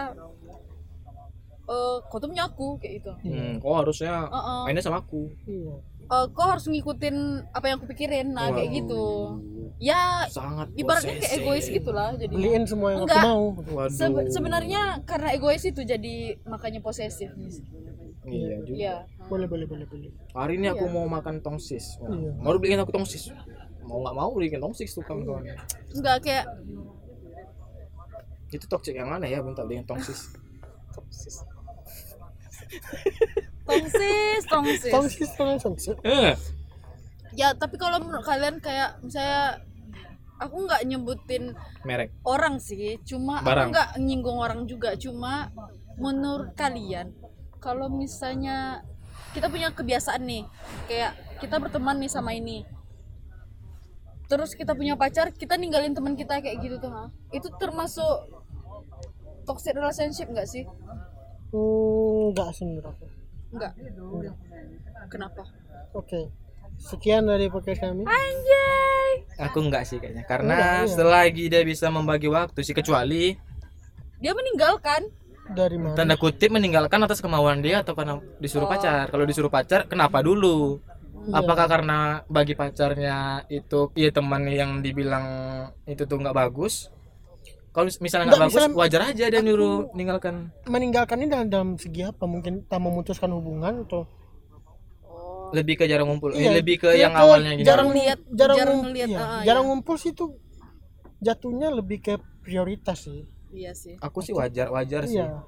eh 1.64 1.96
kau 2.04 2.18
tuh 2.18 2.28
punya 2.28 2.46
aku 2.46 2.76
kayak 2.78 2.94
gitu 3.00 3.12
hmm, 3.22 3.58
kok 3.58 3.76
harusnya 3.76 4.14
Uh-uh. 4.26 4.66
mainnya 4.66 4.80
sama 4.80 5.00
aku 5.00 5.30
Iya. 5.46 5.76
Eh, 6.04 6.26
kau 6.30 6.44
harus 6.44 6.66
ngikutin 6.66 7.16
apa 7.50 7.66
yang 7.66 7.78
aku 7.78 7.88
pikirin 7.88 8.28
nah 8.30 8.50
kayak 8.50 8.68
Waduh. 8.68 8.78
gitu 8.78 9.04
ya 9.80 10.28
sangat 10.28 10.68
ibaratnya 10.76 11.16
kayak 11.16 11.34
egois 11.38 11.66
gitulah 11.66 12.12
jadi 12.14 12.30
Beliin 12.30 12.64
semua 12.66 12.92
yang 12.92 13.02
Enggak. 13.02 13.18
aku 13.18 13.30
mau. 13.30 13.44
Waduh. 13.72 13.96
Sebe- 13.96 14.28
sebenarnya 14.28 14.82
karena 15.02 15.32
egois 15.32 15.64
itu 15.64 15.82
jadi 15.82 16.16
makanya 16.44 16.80
posesif 16.80 17.32
iya 18.24 18.56
juga 18.60 18.76
Iya. 18.76 18.96
Boleh, 19.26 19.48
boleh, 19.48 19.64
boleh, 19.66 19.88
boleh. 19.88 20.12
hari 20.34 20.60
ini 20.60 20.68
aku 20.68 20.84
Iya. 20.84 20.92
mau 20.92 21.08
makan 21.08 21.40
tongsis 21.40 21.96
Wah, 21.98 22.12
Iya. 22.12 22.32
mau 22.36 22.54
beliin 22.54 22.78
aku 22.78 22.92
tongsis 22.92 23.32
mau 23.82 23.98
nggak 24.00 24.14
mau 24.14 24.30
beliin 24.30 24.60
tongsis 24.60 24.92
tuh 24.92 25.02
kawan-kawan 25.02 25.48
Enggak 25.92 26.18
kayak 26.22 26.46
itu 28.52 28.66
toxic 28.68 28.92
yang 28.94 29.08
mana 29.08 29.24
ya 29.24 29.40
minta 29.40 29.64
beliin 29.64 29.88
tongsis 29.88 30.28
tongsis, 33.66 34.44
tongsis. 34.50 34.92
Tongsis, 34.92 35.30
tongsis. 35.38 35.98
eh 36.04 36.36
Ya, 37.32 37.56
tapi 37.56 37.80
kalau 37.80 38.04
menurut 38.04 38.28
kalian 38.28 38.60
kayak 38.60 39.00
misalnya 39.00 39.64
aku 40.36 40.68
nggak 40.68 40.84
nyebutin 40.84 41.56
merek 41.88 42.12
orang 42.28 42.60
sih, 42.60 43.00
cuma 43.08 43.40
Barang. 43.40 43.72
aku 43.72 43.78
nggak 43.78 43.90
nyinggung 44.04 44.40
orang 44.42 44.68
juga, 44.68 45.00
cuma 45.00 45.48
menurut 45.96 46.52
kalian 46.60 47.16
kalau 47.62 47.88
misalnya 47.88 48.84
kita 49.32 49.48
punya 49.48 49.72
kebiasaan 49.72 50.28
nih, 50.28 50.44
kayak 50.90 51.16
kita 51.40 51.56
berteman 51.62 52.04
nih 52.04 52.12
sama 52.12 52.36
ini. 52.36 52.68
Terus 54.28 54.56
kita 54.56 54.76
punya 54.76 54.96
pacar, 55.00 55.32
kita 55.32 55.56
ninggalin 55.56 55.96
teman 55.96 56.16
kita 56.20 56.40
kayak 56.44 56.60
gitu 56.60 56.80
tuh, 56.84 56.92
ha? 56.92 57.12
Itu 57.32 57.48
termasuk 57.56 58.41
toxic 59.52 59.76
relationship 59.76 60.28
nggak 60.32 60.48
sih? 60.48 60.64
Hmm, 61.52 62.32
enggak 62.32 62.50
sih 62.56 62.64
menurut 62.64 62.88
aku. 62.88 63.06
Enggak. 63.52 63.72
Kenapa? 65.12 65.44
Oke. 65.92 66.32
Sekian 66.80 67.28
dari 67.28 67.52
podcast 67.52 67.84
kami. 67.84 68.08
Anjay. 68.08 69.12
aku 69.42 69.58
nggak 69.68 69.84
sih 69.84 69.98
kayaknya 69.98 70.22
karena 70.24 70.54
Enggak, 70.54 70.82
iya. 70.86 70.94
selagi 70.94 71.44
dia 71.50 71.62
bisa 71.66 71.90
membagi 71.90 72.30
waktu 72.30 72.62
sih 72.62 72.72
kecuali 72.72 73.34
Dia 74.22 74.32
meninggalkan. 74.32 75.10
Dari 75.52 75.76
mana? 75.76 75.98
tanda 75.98 76.16
kutip 76.16 76.48
meninggalkan 76.48 77.02
atas 77.04 77.20
kemauan 77.20 77.60
dia 77.60 77.84
atau 77.84 77.92
karena 77.92 78.24
disuruh 78.40 78.72
pacar 78.72 79.12
kalau 79.12 79.28
disuruh 79.28 79.52
pacar 79.52 79.84
kenapa 79.84 80.24
dulu 80.24 80.80
Iya. 81.22 81.38
apakah 81.38 81.68
karena 81.70 82.00
bagi 82.26 82.56
pacarnya 82.56 83.46
itu 83.46 83.92
iya 83.94 84.10
teman 84.10 84.48
yang 84.48 84.80
dibilang 84.82 85.26
itu 85.86 86.08
tuh 86.08 86.18
nggak 86.18 86.34
bagus 86.34 86.88
kalau 87.72 87.88
misalnya 87.98 88.26
nggak 88.28 88.42
bagus 88.42 88.54
misalnya 88.54 88.76
wajar 88.76 89.02
aja 89.08 89.26
dia 89.28 89.40
nyuruh 89.40 89.90
meninggalkan. 89.92 90.52
meninggalkan 90.68 91.18
ini 91.20 91.30
dalam, 91.30 91.48
dalam 91.48 91.70
segi 91.76 92.04
apa? 92.04 92.24
Mungkin 92.26 92.68
tak 92.68 92.80
memutuskan 92.80 93.32
hubungan 93.32 93.84
atau? 93.84 94.04
Lebih 95.52 95.80
ke 95.80 95.86
jarang 95.86 96.08
ngumpul. 96.08 96.32
Eh, 96.32 96.48
Iya, 96.48 96.52
lebih 96.56 96.80
ke 96.80 96.90
iya, 96.92 97.08
yang 97.08 97.12
ke 97.12 97.20
awalnya 97.20 97.52
gini. 97.54 97.68
jarang 97.68 97.92
Lihat- 97.92 98.24
jarang, 98.30 98.56
jarang 98.56 98.78
ngeliat, 98.82 99.10
iya, 99.10 99.20
ah, 99.20 99.44
jarang 99.44 99.64
iya. 99.64 99.70
ngumpul 99.70 99.96
sih 99.96 100.12
itu 100.12 100.26
jatuhnya 101.20 101.68
lebih 101.70 102.00
ke 102.00 102.14
prioritas 102.40 103.04
sih. 103.04 103.28
Iya 103.52 103.76
sih. 103.76 104.00
aku 104.00 104.20
sih 104.22 104.32
wajar 104.32 104.72
wajar 104.72 105.04
sih. 105.06 105.20
Iya. 105.20 105.44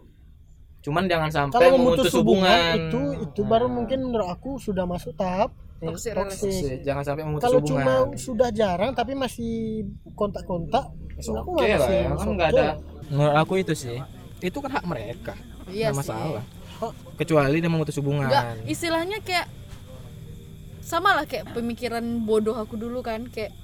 cuman 0.83 1.07
jangan 1.07 1.31
sampai 1.31 1.63
Kalau 1.63 1.79
memutus 1.79 2.11
memutus 2.11 2.13
hubungan, 2.13 2.43
hubungan. 2.43 2.75
itu 2.75 2.99
itu 3.23 3.41
baru 3.47 3.71
mungkin 3.71 4.03
menurut 4.03 4.27
aku 4.27 4.59
sudah 4.59 4.83
masuk 4.83 5.15
tahap 5.15 5.55
Toxic 5.83 6.13
Sih, 6.37 6.79
jangan 6.85 7.03
sampai 7.03 7.23
memutus 7.27 7.43
Kalau 7.43 7.59
hubungan. 7.59 7.83
cuma 7.83 7.93
sudah 8.15 8.49
jarang 8.55 8.91
tapi 8.95 9.13
masih 9.13 9.83
kontak-kontak, 10.15 10.89
oke 11.19 11.59
nggak 11.59 11.79
lah 11.79 11.89
ya 11.91 12.07
kan 12.15 12.27
nggak 12.31 12.49
ada. 12.55 12.63
Menurut 13.11 13.35
aku 13.35 13.53
itu 13.59 13.73
sih. 13.75 13.99
Itu 14.39 14.63
kan 14.63 14.79
hak 14.79 14.85
mereka. 14.87 15.33
Iya 15.67 15.91
nggak 15.91 16.03
sih. 16.03 16.11
masalah. 16.11 16.43
Kecuali 17.15 17.57
dia 17.63 17.71
memutus 17.71 17.95
hubungan. 17.99 18.27
Enggak, 18.27 18.67
istilahnya 18.67 19.19
kayak 19.23 19.47
sama 20.83 21.15
lah 21.15 21.25
kayak 21.25 21.55
pemikiran 21.55 22.03
bodoh 22.27 22.59
aku 22.59 22.75
dulu 22.75 22.99
kan 22.99 23.23
kayak 23.31 23.55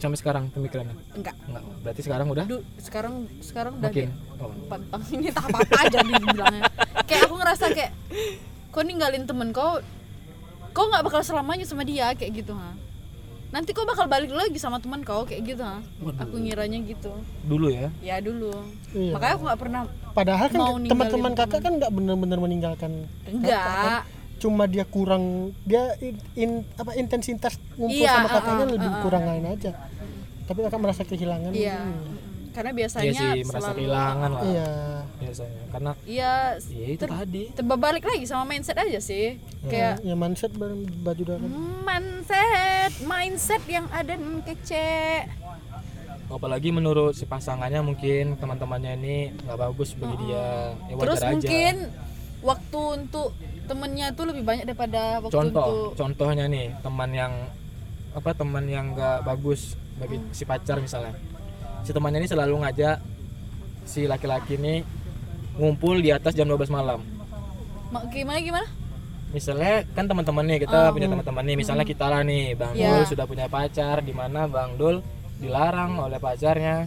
sampai 0.00 0.18
sekarang 0.18 0.44
pemikirannya? 0.50 0.96
Enggak 1.14 1.36
enggak 1.46 1.62
berarti 1.84 2.00
sekarang 2.02 2.26
udah? 2.32 2.44
Du, 2.48 2.58
sekarang 2.80 3.30
sekarang 3.38 3.78
udah 3.78 3.92
makin 3.92 4.10
kayak 4.10 4.42
oh. 4.42 4.50
pantang 4.66 5.02
ini 5.14 5.28
tak 5.30 5.44
apa 5.46 5.58
apa 5.62 5.76
aja 5.86 5.98
dibilangnya 6.02 6.62
kayak 7.06 7.22
aku 7.30 7.34
ngerasa 7.38 7.64
kayak 7.70 7.92
kau 8.74 8.82
ninggalin 8.82 9.24
temen 9.28 9.54
kau 9.54 9.78
kau 10.72 10.88
nggak 10.88 11.04
bakal 11.04 11.20
selamanya 11.20 11.64
sama 11.64 11.82
dia 11.82 12.12
kayak 12.12 12.42
gitu 12.42 12.52
ha 12.52 12.72
nanti 13.52 13.70
kau 13.70 13.84
bakal 13.84 14.08
balik 14.08 14.32
lagi 14.32 14.56
sama 14.56 14.80
teman 14.80 15.04
kau 15.04 15.22
kayak 15.22 15.44
gitu 15.46 15.60
ha 15.60 15.84
aku 16.18 16.36
ngiranya 16.36 16.80
gitu 16.82 17.12
dulu 17.44 17.68
ya 17.68 17.92
ya 18.00 18.16
dulu 18.18 18.52
Iya. 18.92 19.12
makanya 19.12 19.32
aku 19.36 19.44
nggak 19.46 19.60
pernah 19.60 19.82
Padahal 20.12 20.52
kan 20.52 20.60
teman-teman 20.84 21.32
kakak 21.32 21.60
kan 21.64 21.72
nggak 21.80 21.88
benar-benar 21.88 22.36
meninggalkan. 22.36 23.08
enggak 23.24 24.04
Cuma 24.36 24.68
dia 24.68 24.84
kurang 24.84 25.56
dia 25.64 25.96
in, 26.00 26.20
in- 26.36 26.66
apa 26.76 26.92
intensitas 26.92 27.56
ngumpul 27.80 27.96
Iya, 27.96 28.12
sama 28.12 28.28
kakaknya 28.28 28.52
uh, 28.52 28.68
uh, 28.68 28.74
lebih 28.76 28.88
uh, 28.88 28.92
uh. 28.92 29.00
kurang 29.00 29.24
lain 29.24 29.44
aja. 29.48 29.72
Tapi 30.44 30.58
kakak 30.60 30.80
merasa 30.84 31.02
kehilangan. 31.08 31.48
iya 31.56 31.80
Hmm. 31.80 32.20
karena 32.52 32.70
dia 32.70 32.78
biasanya 32.84 33.12
sih 33.16 33.40
merasa 33.40 33.56
selalu 33.64 33.76
kehilangan 33.80 34.30
lah 34.30 34.42
Iya. 34.44 34.68
Biasanya. 35.24 35.62
Karena 35.68 35.90
iya 36.02 36.34
ya 36.58 36.86
itu 36.88 37.00
Ter- 37.00 37.14
tadi. 37.14 37.42
terbalik 37.52 38.02
lagi 38.02 38.24
sama 38.24 38.44
mindset 38.44 38.76
aja 38.76 38.98
sih. 38.98 39.38
Kayak 39.64 40.02
Ya 40.02 40.14
mindset 40.14 40.52
bar- 40.52 40.74
baju 40.98 41.22
dalam. 41.24 41.46
mindset 41.82 42.92
mindset 43.02 43.62
yang 43.66 43.86
ada 43.88 44.12
dan 44.12 44.42
kece 44.42 45.26
apalagi 46.28 46.72
menurut 46.72 47.12
si 47.12 47.24
pasangannya 47.24 47.84
mungkin 47.84 48.40
teman-temannya 48.40 48.92
ini 48.96 49.16
nggak 49.38 49.58
bagus 49.58 49.92
bagi 49.92 50.16
dia. 50.24 50.72
Ya 50.88 50.94
wajar 50.94 51.04
terus 51.04 51.20
aja. 51.20 51.28
mungkin 51.28 51.74
waktu 52.40 52.80
untuk 52.96 53.28
temennya 53.62 54.06
tuh 54.10 54.24
lebih 54.26 54.42
banyak 54.42 54.64
daripada 54.64 55.20
waktu 55.20 55.28
contoh 55.30 55.66
untuk 55.68 55.92
contohnya 55.94 56.48
nih 56.48 56.72
teman 56.80 57.10
yang 57.12 57.32
apa 58.12 58.30
teman 58.32 58.64
yang 58.64 58.92
nggak 58.92 59.22
bagus 59.22 59.76
bagi 59.96 60.16
Hmm. 60.16 60.32
si 60.32 60.42
pacar 60.42 60.80
misalnya. 60.80 61.12
Si 61.84 61.92
temannya 61.92 62.24
ini 62.24 62.30
selalu 62.30 62.54
ngajak 62.60 62.96
si 63.84 64.08
laki-laki 64.08 64.56
ini 64.56 64.80
ngumpul 65.54 65.96
di 65.96 66.08
atas 66.08 66.32
jam 66.32 66.44
12 66.44 66.68
malam 66.68 67.00
Ma- 67.88 68.04
gimana 68.06 68.38
gimana 68.38 68.68
misalnya 69.30 69.84
kan 69.90 70.04
teman-teman 70.04 70.44
nih 70.44 70.58
kita 70.60 70.92
punya 70.92 71.08
teman-teman 71.08 71.42
nih 71.42 71.56
misalnya 71.56 71.84
kita 71.84 72.04
lah 72.04 72.20
nih 72.20 72.52
bang. 72.52 72.68
Hmm. 72.70 72.78
Iya. 72.78 72.90
Dul 72.94 73.04
sudah 73.06 73.24
punya 73.24 73.46
pacar 73.46 74.00
di 74.00 74.12
mana 74.12 74.44
bang 74.44 74.76
Dul 74.76 75.00
dilarang 75.38 75.96
oleh 75.98 76.18
pacarnya 76.18 76.84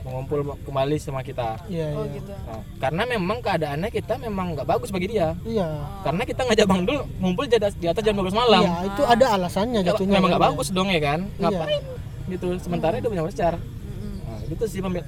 mengumpul 0.00 0.44
kembali 0.60 0.96
sama 0.96 1.20
kita 1.20 1.60
Iya, 1.66 1.92
oh 1.92 2.04
iya. 2.04 2.12
gitu 2.14 2.32
Nah, 2.34 2.60
karena 2.78 3.02
memang 3.06 3.40
keadaannya 3.40 3.88
kita 3.88 4.16
memang 4.18 4.52
nggak 4.52 4.64
bagus 4.66 4.88
bagi 4.88 5.08
dia 5.10 5.32
Iya. 5.42 5.68
karena 6.00 6.22
kita 6.22 6.40
ngajak 6.42 6.66
bang 6.66 6.82
Dul 6.84 6.98
ngumpul 7.18 7.44
di 7.44 7.54
atas, 7.54 7.72
di 7.74 7.86
atas 7.86 8.00
jam 8.00 8.12
12 8.14 8.32
malam 8.34 8.62
Iya, 8.62 8.74
itu 8.86 9.02
ada 9.02 9.26
alasannya 9.34 9.80
Ya, 9.80 9.86
jatuhnya. 9.86 10.12
memang 10.14 10.28
nggak 10.30 10.44
bagus 10.46 10.68
dong 10.70 10.88
ya 10.88 11.00
kan 11.02 11.20
Iya. 11.34 11.48
ngapain 11.50 11.82
gitu 12.26 12.46
sementara 12.58 12.96
dia 12.96 13.08
punya 13.10 13.20
pacar 13.22 13.54
nah, 13.56 14.40
gitu 14.46 14.64
sih 14.66 14.80
pemil- 14.80 15.04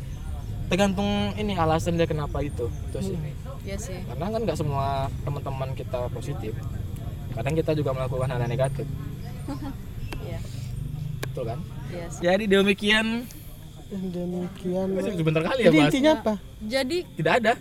tergantung 0.67 1.35
ini 1.39 1.55
alasan 1.55 1.95
dia 1.95 2.07
kenapa 2.11 2.43
itu 2.43 2.67
itu 2.91 2.99
sih. 3.13 3.17
Iya 3.67 3.77
sih. 3.79 3.99
Karena 4.07 4.31
kan 4.31 4.41
nggak 4.43 4.59
semua 4.59 5.07
teman-teman 5.23 5.69
kita 5.79 6.11
positif. 6.11 6.53
Kadang 7.35 7.55
kita 7.55 7.71
juga 7.75 7.91
melakukan 7.95 8.29
hal 8.31 8.41
yang 8.43 8.53
negatif. 8.53 8.87
Iya. 10.27 10.43
Betul 11.23 11.45
kan? 11.47 11.59
Iya 11.95 12.07
sih. 12.11 12.21
Jadi 12.27 12.45
demikian. 12.51 13.07
Demikian. 13.87 14.87
sebentar 15.15 15.43
kali 15.47 15.63
ya 15.63 15.71
Jadi 15.71 15.79
intinya 15.79 16.13
apa? 16.19 16.35
jadi 16.59 16.97
tidak 17.15 17.33
ada. 17.39 17.53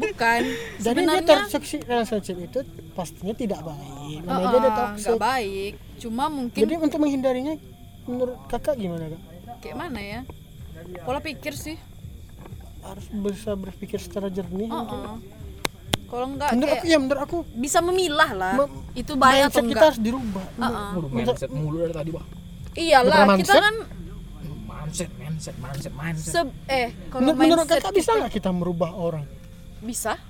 Bukan. 0.00 0.40
Jadi 0.88 1.00
dia 1.04 1.20
sebenarnya 1.20 1.44
toxic 1.52 1.80
relationship 1.84 2.36
itu 2.40 2.58
pastinya 2.96 3.34
tidak 3.36 3.60
baik. 3.60 4.24
Oh, 4.24 4.32
Namanya 4.32 4.48
dia 4.56 4.64
oh, 4.64 4.76
toxic. 4.80 5.04
nggak 5.04 5.20
baik. 5.20 5.72
Cuma 6.00 6.24
mungkin 6.32 6.60
Jadi 6.64 6.74
untuk 6.80 6.98
menghindarinya 7.04 7.54
menurut 8.08 8.40
kakak 8.48 8.80
gimana 8.80 9.12
kak? 9.12 9.22
kayak 9.60 9.76
mana 9.76 10.00
ya? 10.00 10.20
Pola 11.04 11.20
pikir 11.20 11.52
sih 11.52 11.76
Harus 12.84 13.06
bisa 13.10 13.50
berpikir 13.54 13.96
secara 13.96 14.28
jernih. 14.28 14.68
oh, 14.68 14.76
mungkin. 14.76 14.98
oh. 15.00 15.18
kalau 16.04 16.26
enggak 16.30 16.50
Menurut 16.52 16.68
kayak 16.70 16.78
aku 16.78 16.86
ya 16.86 16.98
menurut 17.00 17.22
aku 17.22 17.36
bisa 17.54 17.78
memilah 17.80 18.30
lah 18.32 18.54
Mem- 18.56 18.76
itu 18.94 19.12
baik 19.14 19.40
atau 19.42 19.42
mindset 19.42 19.50
kita 19.50 19.64
enggak 19.66 19.88
harus 19.88 20.00
dirubah. 20.00 20.46
Heeh. 20.54 20.90
Waduh, 20.94 21.10
mindset 21.10 21.50
mulu 21.50 21.76
dari 21.80 21.90
tadi, 21.92 22.10
Bang. 22.10 22.26
iyalah 22.74 23.18
Bukan 23.24 23.28
kita 23.34 23.50
mindset? 23.50 23.60
kan 23.60 23.76
Mindset, 24.84 25.10
mindset, 25.16 25.56
mindset, 25.56 25.92
mindset. 25.92 26.30
se 26.30 26.40
eh 26.66 26.88
kalau 27.08 27.24
Menurut, 27.24 27.40
menurut 27.40 27.66
kakak 27.66 27.90
bisa 27.90 28.10
nggak 28.14 28.30
kita 28.30 28.50
merubah 28.50 28.90
orang? 28.92 29.24
bisa 29.80 30.20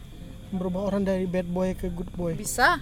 Merubah 0.49 0.87
orang 0.87 1.03
dari 1.03 1.27
bad 1.27 1.45
boy 1.45 1.75
ke 1.75 1.91
good 1.91 2.09
boy? 2.11 2.33
bisa 2.33 2.79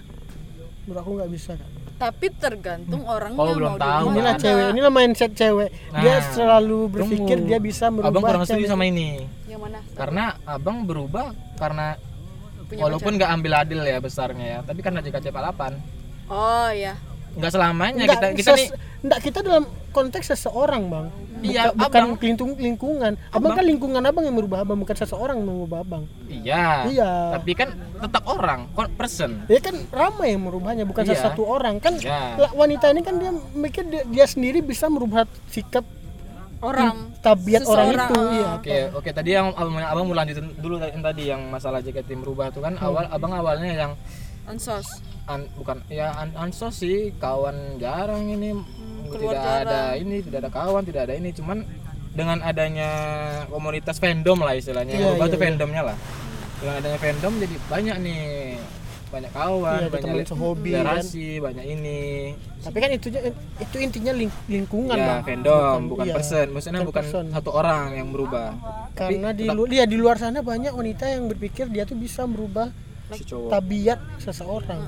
Menurut 0.85 1.01
aku 1.01 1.11
nggak 1.17 1.31
bisa 1.33 1.51
kak. 1.53 1.69
Tapi 2.03 2.27
tergantung 2.33 3.01
orangnya 3.05 3.37
Kalau 3.37 3.53
belum 3.53 3.69
mau 3.69 3.79
tahu, 3.79 4.05
Inilah 4.09 4.33
ada. 4.33 4.41
cewek, 4.41 4.65
inilah 4.69 4.91
mindset 4.91 5.31
cewek. 5.31 5.69
Dia 5.93 6.13
Nah, 6.13 6.27
selalu 6.29 6.79
berpikir 6.89 7.37
Tunggu. 7.37 7.47
dia 7.47 7.59
bisa 7.59 7.85
merubah. 7.87 8.11
Abang 8.11 8.23
kurang 8.23 8.43
setuju 8.43 8.65
sama 8.67 8.83
ini. 8.83 9.23
yang 9.45 9.61
mana 9.61 9.79
Karena 9.93 10.23
abang 10.43 10.83
berubah 10.83 11.31
karena 11.55 11.95
Punya 12.63 12.81
walaupun 12.81 13.11
nggak 13.15 13.31
ambil 13.31 13.51
adil 13.55 13.79
ya 13.81 13.97
besarnya 13.97 14.45
ya, 14.45 14.59
tapi 14.61 14.79
karena 14.79 14.99
JKT 14.99 15.29
48 15.29 15.77
oh 16.27 16.69
ya 16.71 16.93
nggak 17.33 17.51
selamanya 17.51 18.03
Nggak, 18.03 18.13
kita 18.13 18.27
kita 18.33 18.51
ses- 18.51 18.57
nih 18.59 18.67
nggak, 19.03 19.19
kita 19.19 19.39
dalam 19.41 19.63
konteks 19.91 20.25
seseorang 20.31 20.87
bang. 20.87 21.05
Iya, 21.43 21.75
bukan 21.75 22.15
abang. 22.15 22.23
lingkung, 22.23 22.51
lingkungan. 22.55 23.13
Abang, 23.29 23.51
kan 23.51 23.61
lingkungan 23.61 23.99
abang 23.99 24.23
yang 24.23 24.31
merubah 24.31 24.63
abang, 24.63 24.79
bukan 24.79 24.95
seseorang 24.95 25.37
yang 25.37 25.47
merubah 25.49 25.83
abang. 25.83 26.03
iya 26.25 26.87
Iya. 26.87 27.11
tapi 27.35 27.51
kan 27.51 27.69
tetap 27.99 28.23
orang 28.25 28.65
person 28.95 29.43
Ya 29.45 29.59
kan 29.59 29.75
ramai 29.91 30.31
yang 30.31 30.41
merubahnya, 30.41 30.83
bukan 30.83 31.03
Iya. 31.03 31.19
satu 31.19 31.43
orang. 31.43 31.77
Kan 31.77 31.99
Iya. 31.99 32.47
wanita 32.49 32.89
ini 32.89 33.01
kan 33.01 33.19
dia 33.19 33.31
mikir 33.51 33.83
dia, 33.83 34.01
dia 34.03 34.25
sendiri 34.25 34.63
bisa 34.63 34.87
merubah 34.87 35.27
sikap 35.47 35.83
orang 36.59 37.11
tabiat 37.19 37.67
orang 37.67 37.87
itu. 37.91 38.15
ah. 38.15 38.31
Iya. 38.31 38.47
oke 38.55 38.77
oke 38.95 39.09
tadi 39.11 39.29
yang 39.31 39.51
abang, 39.51 39.83
abang 39.83 40.03
mau 40.05 40.15
lanjutin 40.15 40.47
dulu 40.55 40.79
yang 40.79 41.03
tadi 41.03 41.23
yang 41.27 41.41
masalah 41.45 41.83
JKT 41.83 42.15
merubah 42.15 42.49
tuh 42.49 42.63
kan 42.63 42.79
awal 42.79 43.03
abang 43.05 43.35
awalnya 43.35 43.67
yang 43.67 43.91
ansos? 44.47 44.87
An- 45.23 45.49
bukan 45.55 45.79
ya 45.87 46.11
an 46.19 46.35
ansos 46.35 46.83
sih 46.83 47.15
kawan 47.17 47.79
jarang 47.79 48.27
ini. 48.27 48.55
Keluar 49.07 49.35
tidak 49.35 49.55
ada 49.67 49.81
ini 49.95 50.15
tidak 50.25 50.39
ada 50.47 50.51
kawan 50.51 50.83
tidak 50.83 51.01
ada 51.09 51.13
ini. 51.15 51.29
Cuman 51.31 51.63
dengan 52.13 52.37
adanya 52.45 52.89
komunitas 53.49 53.97
fandom 53.97 54.41
lah 54.41 54.53
istilahnya. 54.57 54.97
Berubah 54.97 55.27
iya, 55.27 55.33
tuh 55.33 55.39
iya. 55.39 55.45
fandomnya 55.47 55.81
lah. 55.93 55.97
Dengan 56.61 56.75
adanya 56.79 56.99
fandom 56.99 57.33
jadi 57.41 57.55
banyak 57.69 57.97
nih. 58.03 58.23
Banyak 59.13 59.29
kawan 59.29 59.77
Iya, 59.77 59.85
ada 59.85 59.93
banyak 59.93 60.05
teman 60.09 60.25
sehobi, 60.25 60.71
relasi 60.73 61.27
banyak 61.37 61.65
ini. 61.69 62.33
Tapi 62.65 62.77
kan 62.81 62.89
itu 62.89 63.07
itu 63.61 63.75
intinya 63.77 64.09
ling- 64.09 64.41
lingkungan 64.49 64.97
ya 64.97 65.05
bang. 65.05 65.21
fandom 65.21 65.79
bukan, 65.85 66.05
iya. 66.09 66.13
person. 66.17 66.47
Maksudnya 66.49 66.81
bukan 66.81 66.89
bukan 66.89 67.03
person. 67.05 67.25
satu 67.29 67.49
orang 67.53 67.93
yang 67.93 68.09
berubah. 68.09 68.57
Karena 68.97 69.29
di 69.29 69.45
lu, 69.45 69.69
ya, 69.69 69.85
di 69.85 69.97
luar 70.01 70.17
sana 70.17 70.41
banyak 70.41 70.73
wanita 70.73 71.05
yang 71.13 71.29
berpikir 71.29 71.69
dia 71.69 71.85
tuh 71.85 71.93
bisa 71.93 72.25
merubah 72.25 72.73
si 73.15 73.23
cowok 73.23 73.49
tabiat 73.49 73.99
seseorang. 74.17 74.81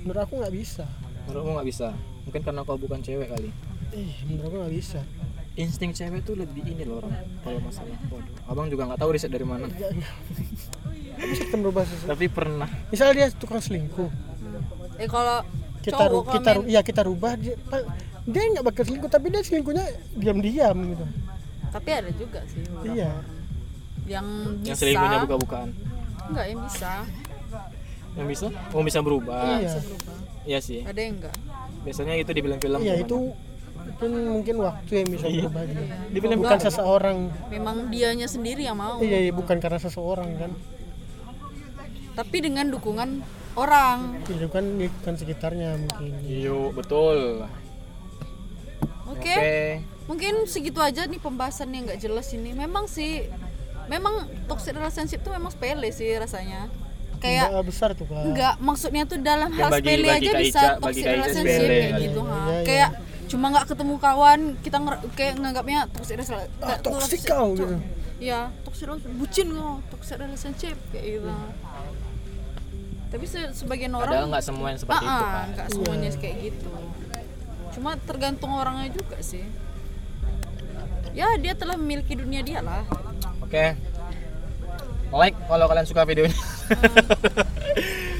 Menurut 0.00 0.20
aku 0.20 0.34
nggak 0.36 0.54
bisa. 0.54 0.84
menurutmu 1.22 1.52
nggak 1.52 1.68
bisa 1.68 1.88
mungkin 2.20 2.40
karena 2.40 2.60
kau 2.60 2.74
bukan 2.74 2.98
cewek 2.98 3.28
kali 3.28 3.50
Eh, 3.90 4.10
menurut 4.24 4.44
aku 4.44 4.56
nggak 4.58 4.74
bisa. 4.74 5.00
insting 5.52 5.90
cewek 5.90 6.22
tuh 6.22 6.34
lebih 6.34 6.62
ini 6.64 6.82
loh 6.82 6.98
orang 6.98 7.12
kalau 7.38 7.60
masalah 7.60 7.94
waduh 8.08 8.34
abang 8.46 8.66
juga 8.66 8.82
nggak 8.84 8.98
tahu 8.98 9.10
riset 9.12 9.28
dari 9.28 9.44
mana 9.44 9.66
bisa 11.20 11.42
kita 11.44 11.56
merubah 11.56 11.84
seseorang. 11.84 12.08
tapi 12.08 12.26
pernah 12.26 12.68
Misalnya 12.88 13.14
dia 13.14 13.26
tukang 13.32 13.58
selingkuh, 13.58 14.08
eh 14.96 15.06
kalau 15.06 15.44
kita 15.78 15.96
cowok 15.98 16.22
kita 16.32 16.50
ru- 16.52 16.66
ya 16.66 16.80
kita 16.80 17.02
rubah 17.02 17.32
dia 17.34 17.54
dia 18.22 18.42
nggak 18.48 18.64
bakal 18.64 18.82
selingkuh 18.82 19.08
tapi 19.08 19.26
dia 19.28 19.42
selingkuhnya 19.42 19.84
diam-diam 20.14 20.76
gitu. 20.88 21.04
tapi 21.68 21.88
ada 21.92 22.10
juga 22.12 22.40
sih 22.46 22.62
Iya. 22.88 23.10
yang 24.08 24.26
bisa 24.56 24.66
yang 24.66 24.76
selingkuhnya 24.76 25.18
buka-bukaan 25.24 25.68
enggak 26.30 26.46
yang 26.48 26.60
bisa. 26.64 26.92
Yang 28.14 28.26
bisa? 28.30 28.46
Oh 28.74 28.82
bisa 28.82 28.98
berubah. 29.02 29.60
Iya. 29.60 29.78
iya. 30.46 30.58
sih. 30.62 30.80
Ada 30.86 31.00
yang 31.00 31.14
enggak? 31.20 31.36
Biasanya 31.82 32.14
itu 32.18 32.30
di 32.32 32.40
film-film 32.40 32.80
Iya 32.82 32.94
itu 33.02 33.18
mungkin 33.80 34.12
mungkin 34.28 34.54
waktu 34.60 34.92
yang 35.04 35.08
bisa 35.08 35.26
berubah 35.28 35.62
dia. 35.64 35.84
Di 36.12 36.18
film 36.20 36.36
bukan 36.40 36.60
seseorang. 36.60 37.18
memang 37.48 37.76
dianya 37.88 38.28
sendiri 38.28 38.64
yang 38.64 38.76
mau. 38.76 39.00
Iya, 39.00 39.28
iya, 39.28 39.32
bukan 39.32 39.56
karena 39.58 39.80
seseorang 39.80 40.30
kan. 40.36 40.52
tapi 42.10 42.42
dengan 42.42 42.68
dukungan 42.68 43.22
orang. 43.56 44.20
Itu 44.28 44.50
kan 44.52 44.76
lingkungan 44.76 45.16
sekitarnya 45.16 45.78
mungkin. 45.78 46.12
Iya, 46.26 46.58
betul. 46.74 47.48
oke. 49.08 49.36
Mungkin 50.10 50.44
segitu 50.50 50.82
aja 50.82 51.06
nih 51.06 51.22
pembahasan 51.22 51.70
yang 51.70 51.86
nggak 51.86 52.02
jelas 52.02 52.28
ini. 52.34 52.50
Memang 52.52 52.90
sih 52.90 53.30
memang 53.90 54.14
toxic 54.46 54.70
relationship 54.70 55.18
tuh 55.20 55.34
memang 55.34 55.50
sepele 55.50 55.90
sih 55.90 56.14
rasanya 56.14 56.70
kayak 57.18 57.50
Nggak 57.50 57.66
besar 57.66 57.90
tuh 57.92 58.06
kan. 58.06 58.22
Enggak, 58.24 58.54
maksudnya 58.58 59.04
tuh 59.04 59.18
dalam 59.18 59.50
hal 59.50 59.68
bagi- 59.68 59.82
sepele 59.84 60.06
bagi 60.06 60.16
aja 60.16 60.30
Kak 60.30 60.40
bisa 60.40 60.62
toxic 60.78 61.04
relationship 61.04 61.44
sepele. 61.52 61.76
kayak 61.76 61.92
gitu 62.00 62.20
ha. 62.22 62.32
Iya, 62.32 62.46
iya. 62.48 62.62
Kayak 62.64 62.90
cuma 63.26 63.46
nggak 63.48 63.66
ketemu 63.68 63.94
kawan, 63.98 64.40
kita 64.58 64.76
nger- 64.78 65.02
kayak 65.12 65.34
nganggapnya 65.36 65.78
toxic 65.90 66.14
relationship. 66.16 66.50
Ah, 66.60 66.78
toxic 66.78 67.20
kau 67.22 67.48
gitu. 67.52 67.76
Iya, 68.18 68.40
toxic 68.62 68.84
relationship, 68.86 69.14
bucin 69.18 69.48
kau, 69.50 69.72
toxic 69.90 70.16
relationship 70.16 70.76
kayak 70.88 71.06
gitu. 71.12 71.30
Tapi 73.10 73.24
se- 73.26 73.52
sebagian 73.52 73.92
orang 73.92 74.06
Padahal 74.08 74.26
nggak 74.30 74.44
semua 74.44 74.66
yang 74.68 74.78
seperti 74.78 75.02
itu 75.02 75.10
Ah, 75.12 75.18
kan. 75.20 75.46
nggak 75.52 75.68
semuanya 75.68 76.08
kayak 76.14 76.36
gitu. 76.40 76.68
Cuma 77.70 77.90
tergantung 77.98 78.52
orangnya 78.52 78.88
juga 78.88 79.18
sih. 79.20 79.44
Ya, 81.10 81.26
dia 81.36 81.52
telah 81.52 81.74
memiliki 81.74 82.14
dunia 82.14 82.38
dia 82.40 82.60
lah. 82.60 82.86
Oke. 83.50 83.74
Like 85.10 85.34
kalau 85.50 85.66
kalian 85.66 85.86
suka 85.90 86.06
videonya. 86.06 86.38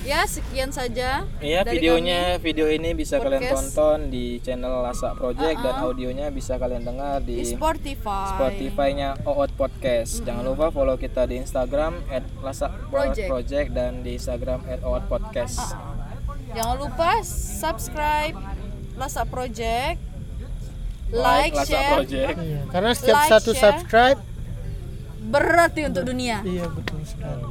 Ya, 0.01 0.27
sekian 0.27 0.75
saja. 0.75 1.23
Iya, 1.39 1.63
videonya 1.63 2.43
video 2.43 2.67
ini 2.67 2.99
bisa 2.99 3.23
kalian 3.23 3.47
Podcast. 3.47 3.79
tonton 3.79 4.11
di 4.11 4.43
channel 4.43 4.83
Lasak 4.83 5.15
Project 5.15 5.63
dan 5.63 5.75
audionya 5.87 6.35
bisa 6.35 6.59
kalian 6.59 6.83
dengar 6.83 7.23
di 7.23 7.39
di 7.39 7.55
Spotify. 7.55 8.35
Spotify-nya 8.35 9.15
Oot 9.23 9.55
Podcast. 9.55 10.27
Jangan 10.27 10.43
lupa 10.43 10.75
follow 10.75 10.99
kita 10.99 11.31
di 11.31 11.39
Instagram 11.39 12.03
@lasak 12.43 12.75
Project. 12.91 13.29
Project 13.31 13.69
dan 13.71 14.03
di 14.03 14.19
Instagram 14.19 14.67
@oot 14.83 15.05
podcast. 15.07 15.79
Jangan 16.59 16.77
lupa 16.83 17.23
subscribe 17.63 18.35
Lasa 18.99 19.23
Project, 19.31 19.97
like, 21.15 21.55
Lasak 21.55 21.71
share, 21.71 21.91
Project. 21.95 22.35
Iya, 22.35 22.61
karena 22.67 22.91
setiap 22.99 23.15
Like, 23.23 23.31
satu 23.31 23.51
share. 23.55 23.63
subscribe 23.63 24.19
berarti 25.21 25.85
untuk 25.85 26.09
dunia. 26.09 26.41
iya 26.49 26.65
betul 26.71 27.05
sekali. 27.05 27.45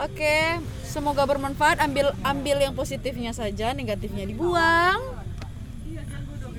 Oke, 0.00 0.62
semoga 0.86 1.26
bermanfaat. 1.26 1.82
Ambil 1.82 2.14
ambil 2.22 2.56
yang 2.62 2.74
positifnya 2.76 3.34
saja, 3.34 3.74
negatifnya 3.74 4.24
dibuang. 4.28 5.00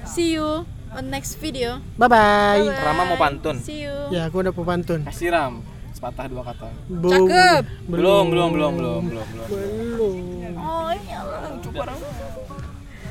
See 0.03 0.35
you 0.35 0.67
on 0.91 1.07
next 1.07 1.39
video. 1.39 1.79
Bye 1.95 2.11
bye. 2.11 2.59
Bye. 2.67 2.75
Rama 2.83 3.03
mau 3.15 3.17
pantun. 3.17 3.57
See 3.63 3.87
you. 3.87 3.95
Ya, 4.11 4.27
aku 4.27 4.43
udah 4.43 4.51
pantun. 4.51 5.07
Kasih 5.07 5.31
ram. 5.31 5.63
Sepatah 5.95 6.25
dua 6.27 6.43
kata. 6.43 6.67
Cakep. 6.89 7.63
Belum, 7.87 8.25
belum, 8.33 8.49
belum, 8.51 8.71
belum, 8.75 9.01
belum, 9.07 9.25
belum. 9.31 9.47
Belum. 9.47 10.17
Oh, 10.59 10.91
Allah, 10.91 11.55
coba 11.63 11.95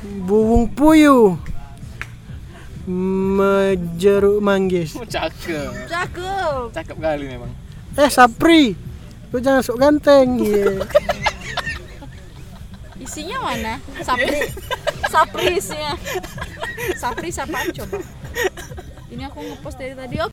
Buwung 0.01 0.65
puyuh. 0.73 1.37
Mejeruk 2.87 4.41
manggis. 4.41 4.97
Oh, 4.97 5.05
cakep. 5.05 5.89
Cakep. 5.89 6.73
Cakep 6.73 6.97
kali 6.97 7.25
memang. 7.29 7.51
Eh, 7.97 8.09
Sapri. 8.09 8.73
Lu 9.31 9.37
jangan 9.41 9.61
sok 9.65 9.77
ganteng. 9.81 10.37
Iya. 10.41 10.85
Isinya 13.01 13.37
mana? 13.41 13.73
Sapri. 14.05 14.39
Sapri 15.09 15.45
isinya. 15.57 15.93
Sapri 16.93 17.29
siapa 17.33 17.65
coba? 17.73 17.97
Ini 19.11 19.27
aku 19.27 19.39
ngepost 19.41 19.77
dari 19.81 19.97
tadi. 19.97 20.15
Oke. 20.21 20.29